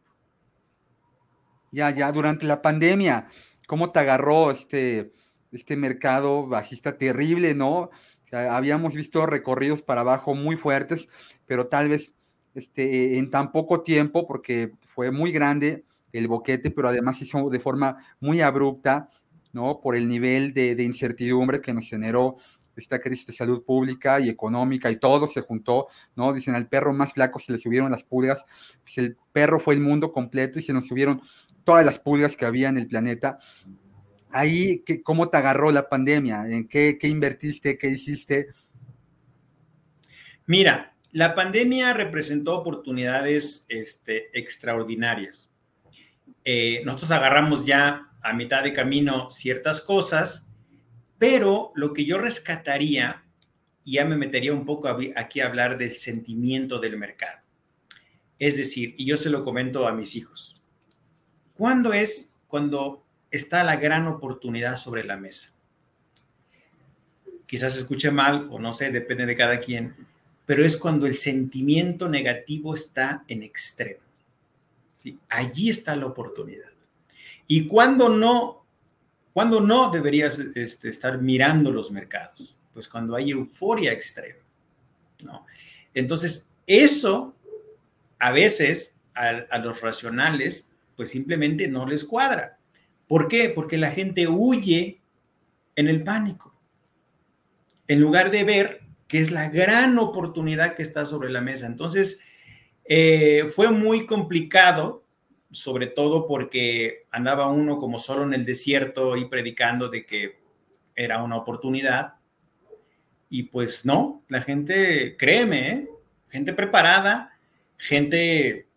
[1.72, 3.28] Ya, ya, durante la pandemia,
[3.66, 5.12] ¿cómo te agarró este,
[5.52, 7.90] este mercado bajista terrible, no?
[8.32, 11.10] habíamos visto recorridos para abajo muy fuertes,
[11.48, 12.12] pero tal vez
[12.54, 15.84] este, en tan poco tiempo, porque fue muy grande
[16.14, 19.10] el boquete, pero además hizo de forma muy abrupta,
[19.52, 19.82] ¿no?
[19.82, 22.36] Por el nivel de, incertidumbre que nos generó
[22.76, 26.34] esta crisis de salud pública y económica y todo se juntó, ¿no?
[26.34, 28.46] Dicen al perro más flaco se le subieron las pulgas,
[28.84, 31.20] pues el perro fue el mundo completo y se nos subieron
[31.64, 33.40] todas las pulgas que había en el planeta.
[34.30, 36.46] Ahí, ¿cómo te agarró la pandemia?
[36.46, 37.76] ¿En qué, qué invertiste?
[37.80, 38.50] ¿Qué hiciste?
[40.46, 45.50] Mira, la pandemia representó oportunidades este, extraordinarias.
[46.44, 50.48] Eh, nosotros agarramos ya a mitad de camino ciertas cosas,
[51.18, 53.24] pero lo que yo rescataría,
[53.84, 57.40] y ya me metería un poco aquí a hablar del sentimiento del mercado.
[58.40, 60.64] Es decir, y yo se lo comento a mis hijos,
[61.54, 65.54] ¿cuándo es cuando está la gran oportunidad sobre la mesa?
[67.46, 69.96] Quizás escuche mal o no sé, depende de cada quien,
[70.46, 74.02] pero es cuando el sentimiento negativo está en extremo.
[74.94, 75.18] ¿sí?
[75.30, 76.70] Allí está la oportunidad.
[77.48, 78.66] Y cuando no,
[79.34, 84.40] cuando no deberías este, estar mirando los mercados, pues cuando hay euforia extrema.
[85.24, 85.46] ¿no?
[85.94, 87.36] Entonces, eso
[88.20, 92.58] a veces a, a los racionales, pues simplemente no les cuadra.
[93.08, 93.50] ¿Por qué?
[93.50, 95.00] Porque la gente huye
[95.76, 96.54] en el pánico.
[97.88, 98.82] En lugar de ver
[99.12, 101.68] que es la gran oportunidad que está sobre la mesa.
[101.68, 102.22] Entonces,
[102.86, 105.04] eh, fue muy complicado,
[105.52, 110.40] sobre todo porque andaba uno como solo en el desierto y predicando de que
[110.96, 112.14] era una oportunidad.
[113.30, 115.90] Y pues no, la gente, créeme, ¿eh?
[116.30, 117.38] gente preparada,
[117.78, 118.70] gente,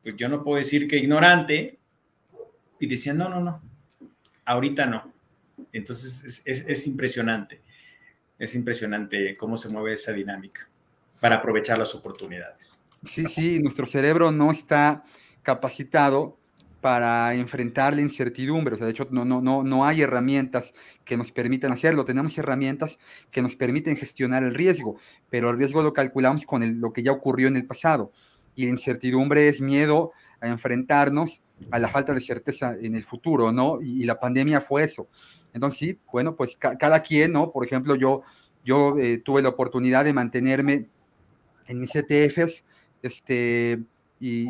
[0.00, 1.80] pues yo no puedo decir que ignorante,
[2.78, 3.60] y decían, no, no, no,
[4.44, 5.12] ahorita no.
[5.72, 7.61] Entonces es impresionante
[8.42, 10.68] es impresionante cómo se mueve esa dinámica
[11.20, 12.82] para aprovechar las oportunidades.
[13.08, 15.04] Sí, sí, nuestro cerebro no está
[15.44, 16.36] capacitado
[16.80, 18.74] para enfrentar la incertidumbre.
[18.74, 20.74] O sea, de hecho, no, no, no, no hay herramientas
[21.04, 22.04] que nos permitan hacerlo.
[22.04, 22.98] Tenemos herramientas
[23.30, 24.96] que nos permiten gestionar el riesgo,
[25.30, 28.10] pero el riesgo lo calculamos con lo que ya ocurrió en el pasado.
[28.56, 30.10] Y la incertidumbre es miedo
[30.42, 31.40] a enfrentarnos
[31.70, 33.80] a la falta de certeza en el futuro, ¿no?
[33.80, 35.08] Y, la pandemia fue eso.
[35.54, 37.52] Entonces, sí, bueno, pues cada quien, ¿no?
[37.52, 38.22] Por ejemplo, yo,
[38.64, 40.88] yo eh, tuve la oportunidad de mantenerme
[41.68, 42.64] en mis ETFs,
[43.02, 43.80] este,
[44.18, 44.46] y,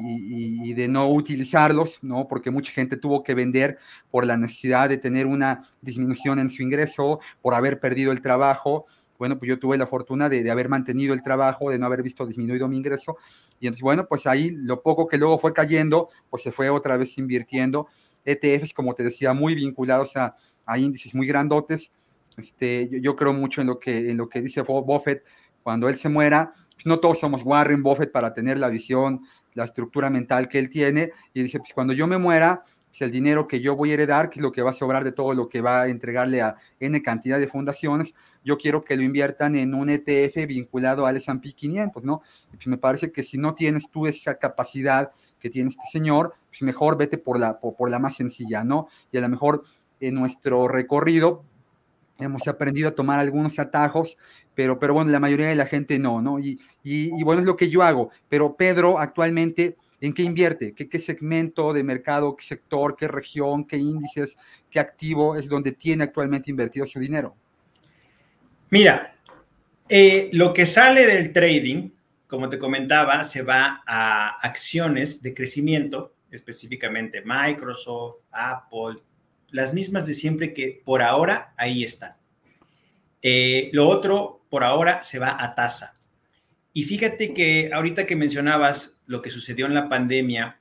[0.71, 2.29] y, de no utilizarlos, ¿no?
[2.29, 3.79] Porque mucha gente tuvo que vender
[4.11, 8.87] por la necesidad de tener una disminución en su ingreso, por haber perdido el trabajo.
[9.23, 12.03] Bueno, pues yo tuve la fortuna de, de haber mantenido el trabajo, de no haber
[12.03, 13.19] visto disminuido mi ingreso.
[13.61, 16.97] Y entonces, bueno, pues ahí lo poco que luego fue cayendo, pues se fue otra
[16.97, 17.87] vez invirtiendo.
[18.25, 20.35] ETFs, como te decía, muy vinculados a,
[20.67, 21.93] a índices muy grandotes.
[22.37, 25.23] Este, yo, yo, creo mucho en lo, que, en lo que dice Buffett,
[25.63, 29.21] cuando él se muera, pues no todos somos Warren Buffett para tener la visión,
[29.55, 33.11] la estructura mental que él tiene, y dice, pues cuando yo me muera, pues el
[33.11, 35.33] dinero que yo voy a heredar, que es lo que va a sobrar de todo
[35.33, 38.13] lo que va a entregarle a N cantidad de fundaciones,
[38.45, 42.21] yo quiero que lo inviertan en un ETF vinculado al S&P 500, ¿no?
[42.51, 46.61] Pues me parece que si no tienes tú esa capacidad que tiene este señor, pues
[46.61, 48.89] mejor vete por la, por, la más sencilla, ¿no?
[49.11, 49.63] Y a lo mejor
[49.99, 51.45] en nuestro recorrido
[52.19, 54.19] hemos aprendido a tomar algunos atajos,
[54.55, 56.39] pero, pero bueno, la mayoría de la gente no, ¿no?
[56.39, 60.75] Y, y, y bueno, es lo que yo hago, pero Pedro actualmente ¿En qué invierte?
[60.75, 64.37] ¿Qué, segmento de mercado, qué sector, qué región, qué índices,
[64.69, 67.37] qué activo es donde tiene actualmente invertido su dinero?
[68.71, 69.15] Mira,
[69.89, 71.91] eh, lo que sale del trading,
[72.27, 79.01] como te comentaba, se va a acciones de crecimiento, específicamente Microsoft, Apple,
[79.51, 82.17] las mismas de siempre que por ahora ahí están.
[83.23, 85.95] Eh, lo otro, por ahora, se va a tasa.
[86.73, 90.59] Y fíjate que ahorita que mencionabas lo que sucedió en la pandemia,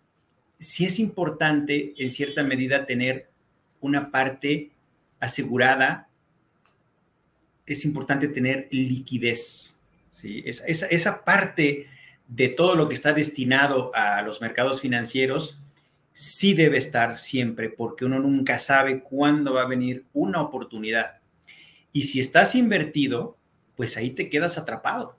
[0.57, 3.29] sí es importante en cierta medida tener
[3.79, 4.71] una parte
[5.19, 6.09] asegurada,
[7.65, 9.79] es importante tener liquidez.
[10.11, 10.43] ¿sí?
[10.45, 11.87] Esa, esa, parte
[12.27, 15.59] de todo lo que está destinado a los mercados financieros
[16.13, 21.19] sí debe estar siempre porque uno nunca sabe cuándo va a venir una oportunidad.
[21.93, 23.37] Y si estás invertido,
[23.75, 25.17] pues ahí te quedas atrapado,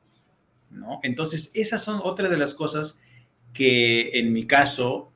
[0.72, 1.00] ¿no?
[1.02, 3.00] Entonces, esas son otras de las cosas
[3.52, 5.12] que en mi caso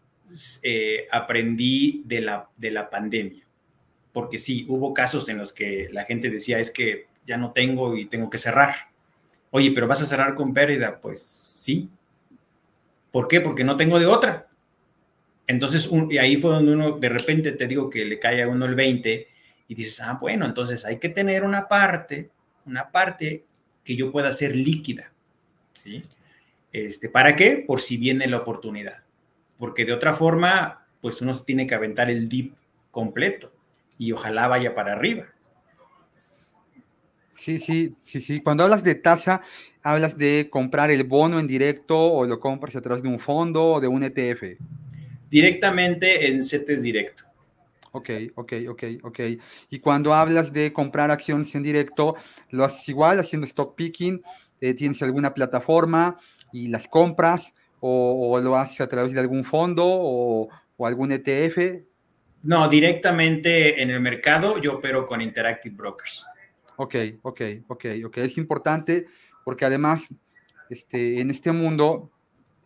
[0.63, 3.47] eh, aprendí de la, de la pandemia.
[4.13, 7.97] Porque sí, hubo casos en los que la gente decía, es que ya no tengo
[7.97, 8.75] y tengo que cerrar.
[9.51, 11.01] Oye, pero vas a cerrar con pérdida.
[11.01, 11.89] Pues sí.
[13.11, 13.41] ¿Por qué?
[13.41, 14.49] Porque no tengo de otra.
[15.47, 18.67] Entonces, y ahí fue donde uno de repente te digo que le cae a uno
[18.67, 19.29] el 20
[19.69, 22.31] y dices, ah, bueno, entonces hay que tener una parte,
[22.65, 23.45] una parte
[23.85, 25.13] que yo pueda hacer líquida,
[25.77, 26.03] ¿sí?
[26.73, 27.65] Este, ¿Para qué?
[27.67, 29.03] Por si viene la oportunidad.
[29.59, 32.55] Porque de otra forma, pues uno tiene que aventar el dip
[32.91, 33.53] completo
[33.99, 35.27] y ojalá vaya para arriba.
[37.37, 38.41] Sí, sí, sí, sí.
[38.41, 39.41] Cuando hablas de tasa,
[39.83, 43.65] hablas de comprar el bono en directo o lo compras a través de un fondo
[43.65, 44.59] o de un ETF.
[45.31, 47.25] Directamente en CETES directo.
[47.93, 49.21] Ok, ok, ok, ok.
[49.71, 52.15] Y cuando hablas de comprar acciones en directo,
[52.51, 54.23] ¿lo haces igual haciendo stock picking?
[54.61, 56.17] Eh, ¿Tienes alguna plataforma
[56.53, 57.55] y las compras?
[57.81, 61.85] ¿O, lo haces a través de algún fondo o, o algún ETF?
[62.43, 66.27] No, directamente en el mercado yo opero con Interactive Brokers.
[66.77, 68.19] Ok, ok, ok, ok.
[68.19, 69.07] Es importante
[69.45, 70.07] porque además
[70.71, 72.11] este, en este mundo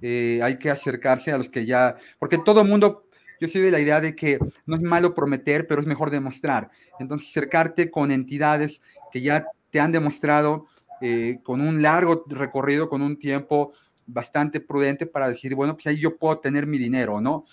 [0.02, 3.06] eh, hay que acercarse a los que ya, porque todo mundo,
[3.40, 6.70] yo soy de la idea de que no es malo prometer, pero es mejor demostrar.
[6.98, 8.80] Entonces, acercarte con entidades
[9.12, 10.66] que ya te han demostrado
[11.00, 13.72] eh, con un largo recorrido, con un tiempo
[14.06, 17.44] bastante prudente para decir, bueno, pues ahí yo puedo tener mi dinero, ¿no?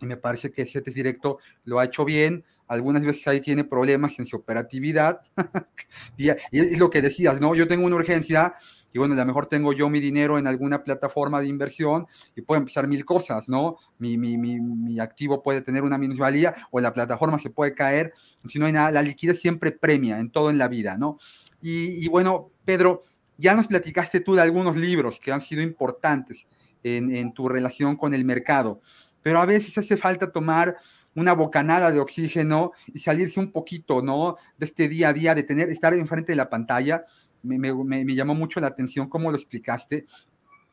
[0.00, 4.18] Y me parece que CETES Directo lo ha hecho bien, algunas veces ahí tiene problemas
[4.18, 5.20] en su operatividad.
[6.16, 7.54] y, es lo que decías, ¿no?
[7.54, 8.54] Yo tengo una urgencia
[8.92, 12.42] y bueno, a lo mejor tengo yo mi dinero en alguna plataforma de inversión y
[12.42, 13.78] puedo empezar mil cosas, ¿no?
[13.98, 18.12] Mi, mi, mi, mi activo puede tener una minusvalía o la plataforma se puede caer.
[18.48, 21.18] Si no hay nada, la liquidez siempre premia en todo en la vida, ¿no?
[21.62, 23.02] Y, y bueno, Pedro,
[23.38, 26.46] ya nos platicaste tú de algunos libros que han sido importantes
[26.82, 28.80] en, en tu relación con el mercado,
[29.22, 30.76] pero a veces hace falta tomar
[31.14, 34.36] una bocanada de oxígeno y salirse un poquito, ¿no?
[34.56, 37.04] De este día a día, de tener, estar enfrente de la pantalla.
[37.42, 40.06] Me, me, llamó mucho la atención cómo lo explicaste,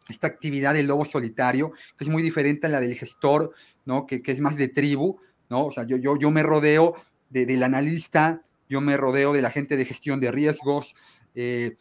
[0.08, 3.54] esta actividad del lobo solitario, que es muy diferente a la del gestor,
[3.86, 4.06] ¿no?
[4.06, 5.66] Que, que es más de tribu, ¿no?
[5.66, 6.96] O sea, yo, yo, yo me rodeo
[7.30, 10.96] de, del analista, yo me rodeo de la gente de gestión de riesgos,
[11.36, 11.76] eh,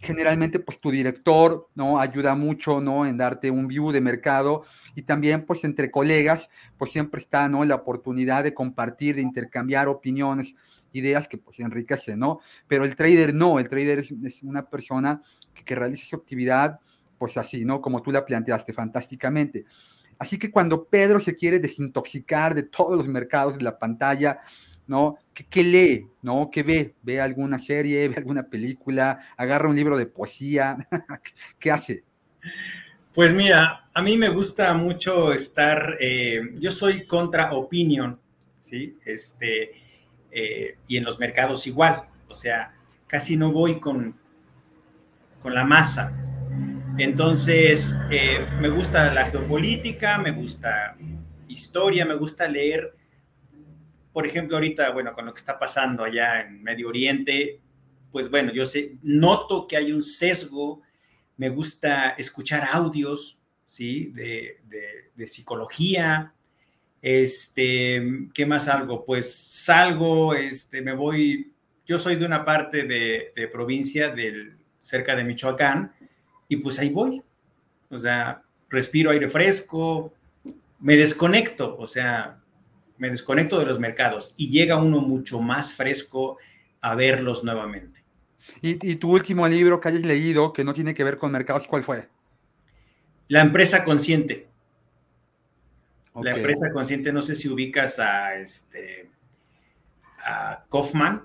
[0.00, 1.98] generalmente pues tu director, ¿no?
[1.98, 3.06] Ayuda mucho, ¿no?
[3.06, 4.64] En darte un view de mercado
[4.94, 7.64] y también pues entre colegas pues siempre está, ¿no?
[7.64, 10.54] La oportunidad de compartir, de intercambiar opiniones,
[10.92, 12.40] ideas que pues enriquecen, ¿no?
[12.66, 15.22] Pero el trader no, el trader es, es una persona
[15.54, 16.80] que, que, realiza su actividad
[17.18, 17.80] pues así, ¿no?
[17.80, 19.64] Como tú la planteaste fantásticamente.
[20.18, 24.40] Así que cuando Pedro se quiere desintoxicar de todos los mercados de la pantalla,
[24.86, 25.18] ¿no?
[25.34, 26.06] ¿Qué, ¿Qué, lee?
[26.22, 26.50] ¿No?
[26.50, 26.94] ¿Qué ve?
[27.02, 28.08] ¿Ve alguna serie?
[28.08, 29.20] ¿Ve alguna película?
[29.36, 30.88] ¿Agarra un libro de poesía?
[31.58, 32.04] ¿Qué hace?
[33.14, 38.18] Pues mira, a mí me gusta mucho estar, eh, yo soy contra opinión,
[38.58, 38.96] ¿sí?
[39.04, 39.72] Este,
[40.30, 42.74] eh, y en los mercados igual, o sea,
[43.06, 44.18] casi no voy con,
[45.40, 46.12] con la masa.
[46.98, 50.96] Entonces, eh, me gusta la geopolítica, me gusta
[51.48, 52.98] historia, me gusta leer
[54.18, 57.60] por ejemplo, ahorita, bueno, con lo que está pasando allá en Medio Oriente,
[58.10, 60.82] pues bueno, yo sé, noto que hay un sesgo,
[61.36, 64.10] me gusta escuchar audios, ¿sí?
[64.12, 66.34] De, de, de psicología,
[67.02, 69.04] este, ¿qué más algo?
[69.04, 71.52] Pues salgo, este, me voy,
[71.86, 75.92] yo soy de una parte de, de provincia del, cerca de Michoacán,
[76.48, 77.22] y pues ahí voy,
[77.90, 80.12] o sea, respiro aire fresco,
[80.80, 82.40] me desconecto, o sea,
[82.96, 86.38] me desconecto de los mercados y llega uno mucho más fresco
[86.80, 88.04] a verlos nuevamente.
[88.62, 91.68] ¿Y, y tu último libro que hayas leído que no tiene que ver con mercados,
[91.68, 92.08] cuál fue?
[93.28, 94.47] La empresa consciente.
[96.18, 96.32] Okay.
[96.32, 99.10] La empresa consciente, no sé si ubicas a este
[100.24, 101.22] a Kaufman.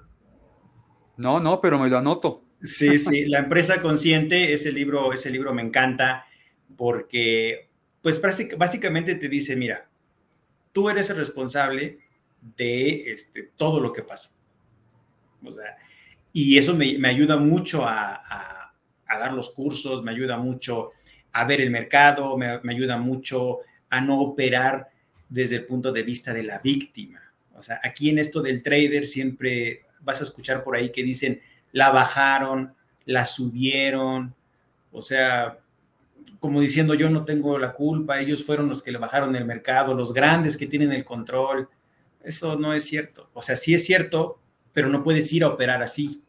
[1.17, 2.43] No, no, pero me lo anoto.
[2.61, 6.25] Sí, sí, la empresa consciente, ese libro, ese libro me encanta
[6.77, 7.69] porque,
[8.01, 8.21] pues
[8.57, 9.89] básicamente te dice, mira,
[10.71, 11.99] tú eres el responsable
[12.55, 14.31] de este, todo lo que pasa.
[15.43, 15.75] O sea,
[16.31, 18.73] y eso me, me ayuda mucho a, a,
[19.07, 20.91] a, dar los cursos, me ayuda mucho
[21.33, 23.59] a ver el mercado, me, me, ayuda mucho
[23.93, 24.89] a no operar
[25.29, 27.19] desde el punto de vista de la víctima.
[27.55, 31.39] O sea, aquí en esto del trader siempre vas a escuchar por ahí que dicen,
[31.71, 32.73] la bajaron,
[33.05, 34.33] la subieron,
[34.91, 35.59] o sea,
[36.39, 39.93] como diciendo yo no tengo la culpa, ellos fueron los que le bajaron el mercado,
[39.93, 41.69] los grandes que tienen el control.
[42.23, 43.29] Eso no es cierto.
[43.33, 44.39] O sea, sí es cierto,
[44.73, 46.23] pero no puedes ir a operar así.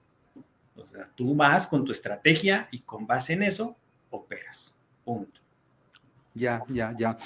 [0.77, 3.75] O sea, tú vas con tu estrategia y con base en eso
[4.11, 4.77] operas.
[5.03, 5.41] Punto.
[6.35, 7.17] Ya, ya, ya.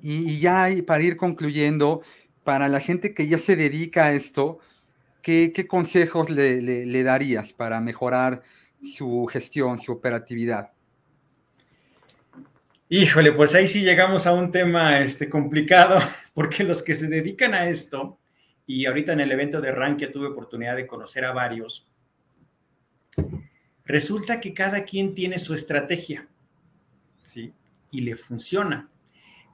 [0.00, 2.02] Y, ya para ir concluyendo,
[2.44, 4.58] para la gente que ya se dedica a esto,
[5.22, 8.42] ¿qué, consejos le darías para mejorar
[8.82, 10.70] su gestión, su operatividad?
[12.88, 15.98] Híjole, pues ahí sí llegamos a un tema este, complicado,
[16.34, 18.18] porque los que se dedican a esto,
[18.64, 21.90] y ahorita en el evento de Rankia tuve oportunidad de conocer a varios,
[23.84, 26.28] resulta que cada quien tiene su estrategia,
[27.24, 27.52] ¿sí?
[27.90, 28.88] Y le funciona.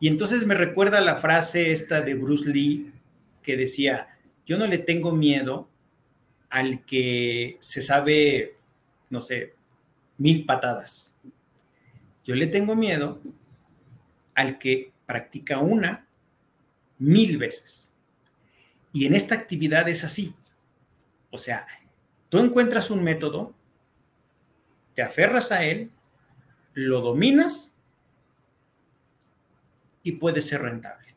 [0.03, 2.93] Y entonces me recuerda la frase esta de Bruce Lee
[3.41, 5.71] que decía, yo no le tengo miedo
[6.51, 8.57] al que se sabe,
[9.09, 9.55] no sé,
[10.19, 11.13] mil patadas
[12.25, 13.21] yo le tengo miedo
[14.35, 16.07] al que practica una
[16.99, 17.97] mil veces.
[18.93, 20.35] Y en esta actividad es así.
[21.31, 21.67] O sea,
[22.29, 23.55] tú encuentras un método,
[24.95, 25.91] te aferras a él,
[26.75, 27.72] lo dominas
[30.03, 31.15] y puede ser rentable.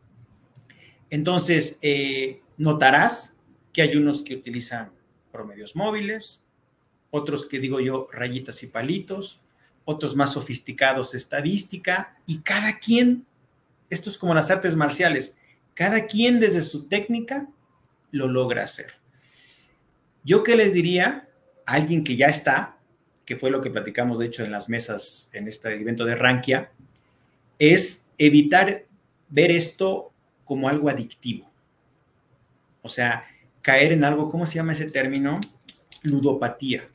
[1.10, 3.36] Entonces, eh, notarás
[3.74, 4.92] que hay unos que utilizan
[5.32, 6.44] promedios móviles,
[7.12, 9.42] otros que digo yo rayitas y palitos,
[9.86, 13.26] otros más sofisticados estadística, y cada quien,
[13.90, 15.38] esto es como las artes marciales,
[15.74, 17.50] cada quien desde su técnica
[18.12, 18.94] lo logra hacer.
[20.24, 21.30] Yo qué les diría
[21.66, 22.78] a alguien que ya está,
[23.26, 26.72] que fue lo que platicamos de hecho en las mesas en este evento de Rankia,
[27.60, 28.86] es evitar
[29.30, 30.12] ver esto
[30.44, 31.52] como algo adictivo.
[32.82, 33.26] O sea,
[33.62, 35.40] caer en algo, ¿cómo se llama ese término?
[36.04, 36.88] Ludopatía.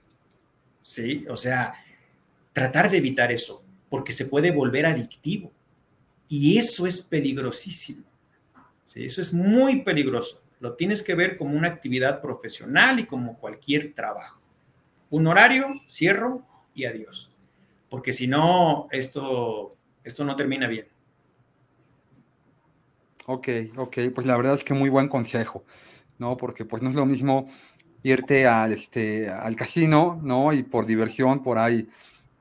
[0.82, 1.26] ¿Sí?
[1.28, 1.74] O sea,
[2.52, 5.52] tratar de evitar eso, porque se puede volver adictivo.
[6.28, 8.04] Y eso es peligrosísimo.
[8.84, 9.04] ¿sí?
[9.04, 10.42] Eso es muy peligroso.
[10.60, 14.40] Lo tienes que ver como una actividad profesional y como cualquier trabajo.
[15.08, 17.34] Un horario, cierro y adiós.
[17.88, 20.86] Porque si no, esto, esto no termina bien.
[23.26, 25.64] Ok, ok, pues la verdad es que muy buen consejo,
[26.18, 26.36] ¿no?
[26.36, 27.46] Porque pues no es lo mismo
[28.02, 30.52] irte al, este, al casino, ¿no?
[30.52, 31.88] Y por diversión, por ahí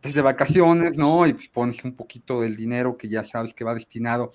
[0.01, 1.27] de vacaciones, ¿no?
[1.27, 4.31] Y pues pones un poquito del dinero que ya sabes que va destinado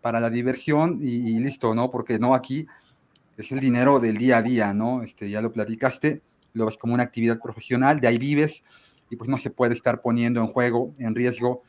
[0.00, 1.90] para la diversión y, listo, ¿no?
[1.90, 2.66] Porque no aquí
[3.36, 5.02] es el dinero del día a día, ¿no?
[5.02, 6.20] Este, ya lo platicaste,
[6.52, 8.64] lo ves como una actividad profesional, de ahí vives
[9.08, 11.62] y pues no se puede estar poniendo en juego, en riesgo,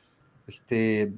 [0.47, 1.13] este,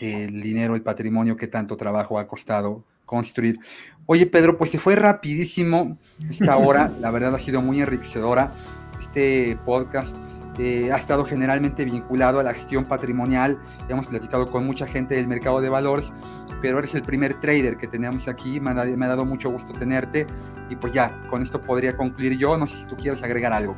[0.00, 3.58] el dinero, el patrimonio que tanto trabajo ha costado construir.
[4.06, 5.98] Oye, Pedro, pues se fue rapidísimo
[6.28, 8.54] esta hora, la verdad ha sido muy enriquecedora
[8.98, 10.14] este podcast
[10.58, 13.60] eh, ha estado generalmente vinculado a la gestión patrimonial.
[13.88, 16.12] Hemos platicado con mucha gente del mercado de valores,
[16.60, 18.58] pero eres el primer trader que tenemos aquí.
[18.58, 20.26] Me ha, me ha dado mucho gusto tenerte.
[20.68, 22.58] Y pues ya, con esto podría concluir yo.
[22.58, 23.76] No sé si tú quieres agregar algo.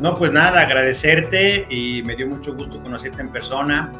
[0.00, 3.92] No, pues nada, agradecerte y me dio mucho gusto conocerte en persona.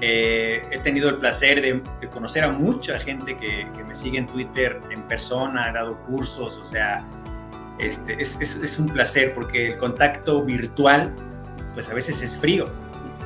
[0.00, 4.26] Eh, he tenido el placer de, conocer a mucha gente que, que, me sigue en
[4.26, 7.06] Twitter en persona, he dado cursos, o sea,
[7.78, 11.12] este, es, es, un placer porque el contacto virtual,
[11.74, 12.66] pues a veces es frío.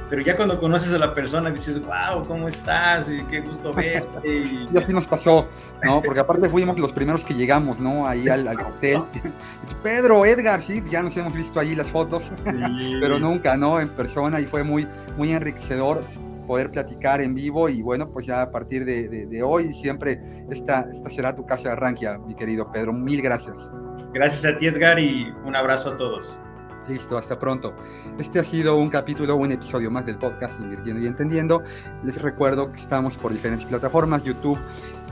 [0.09, 3.09] Pero ya cuando conoces a la persona dices, wow, ¿cómo estás?
[3.11, 4.27] Y qué gusto verte.
[4.27, 5.49] Y, y así nos pasó,
[5.83, 6.01] ¿no?
[6.01, 8.07] Porque aparte fuimos los primeros que llegamos, ¿no?
[8.07, 9.03] Ahí al, al, hotel.
[9.83, 12.39] Pedro, Edgar, sí, ya nos hemos visto ahí las fotos,
[13.01, 13.81] pero nunca, ¿no?
[13.81, 16.01] En persona y fue muy, muy enriquecedor
[16.47, 20.19] poder platicar en vivo y bueno, pues ya a partir de, de, de hoy siempre
[20.51, 22.95] esta, esta será tu casa de arranquia, mi querido Pedro.
[22.95, 23.69] Mil gracias.
[24.15, 26.41] Gracias a ti, Edgar, y un abrazo a todos.
[26.89, 27.74] Listo, hasta pronto.
[28.18, 31.62] Este ha sido un capítulo, un episodio más del podcast Invirtiendo y Entendiendo.
[32.03, 34.59] Les recuerdo que estamos por diferentes plataformas, YouTube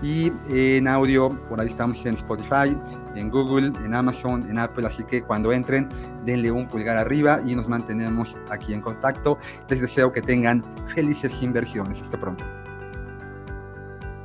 [0.02, 2.76] y en audio, por ahí estamos en Spotify,
[3.14, 5.88] en Google, en Amazon, en Apple, así que cuando entren,
[6.24, 9.38] denle un pulgar arriba y nos mantenemos aquí en contacto.
[9.68, 10.64] Les deseo que tengan
[10.94, 12.00] felices inversiones.
[12.00, 12.44] Hasta pronto.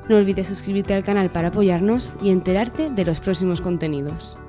[0.10, 4.41] No olvides suscribirte al canal para apoyarnos y enterarte de los próximos contenidos.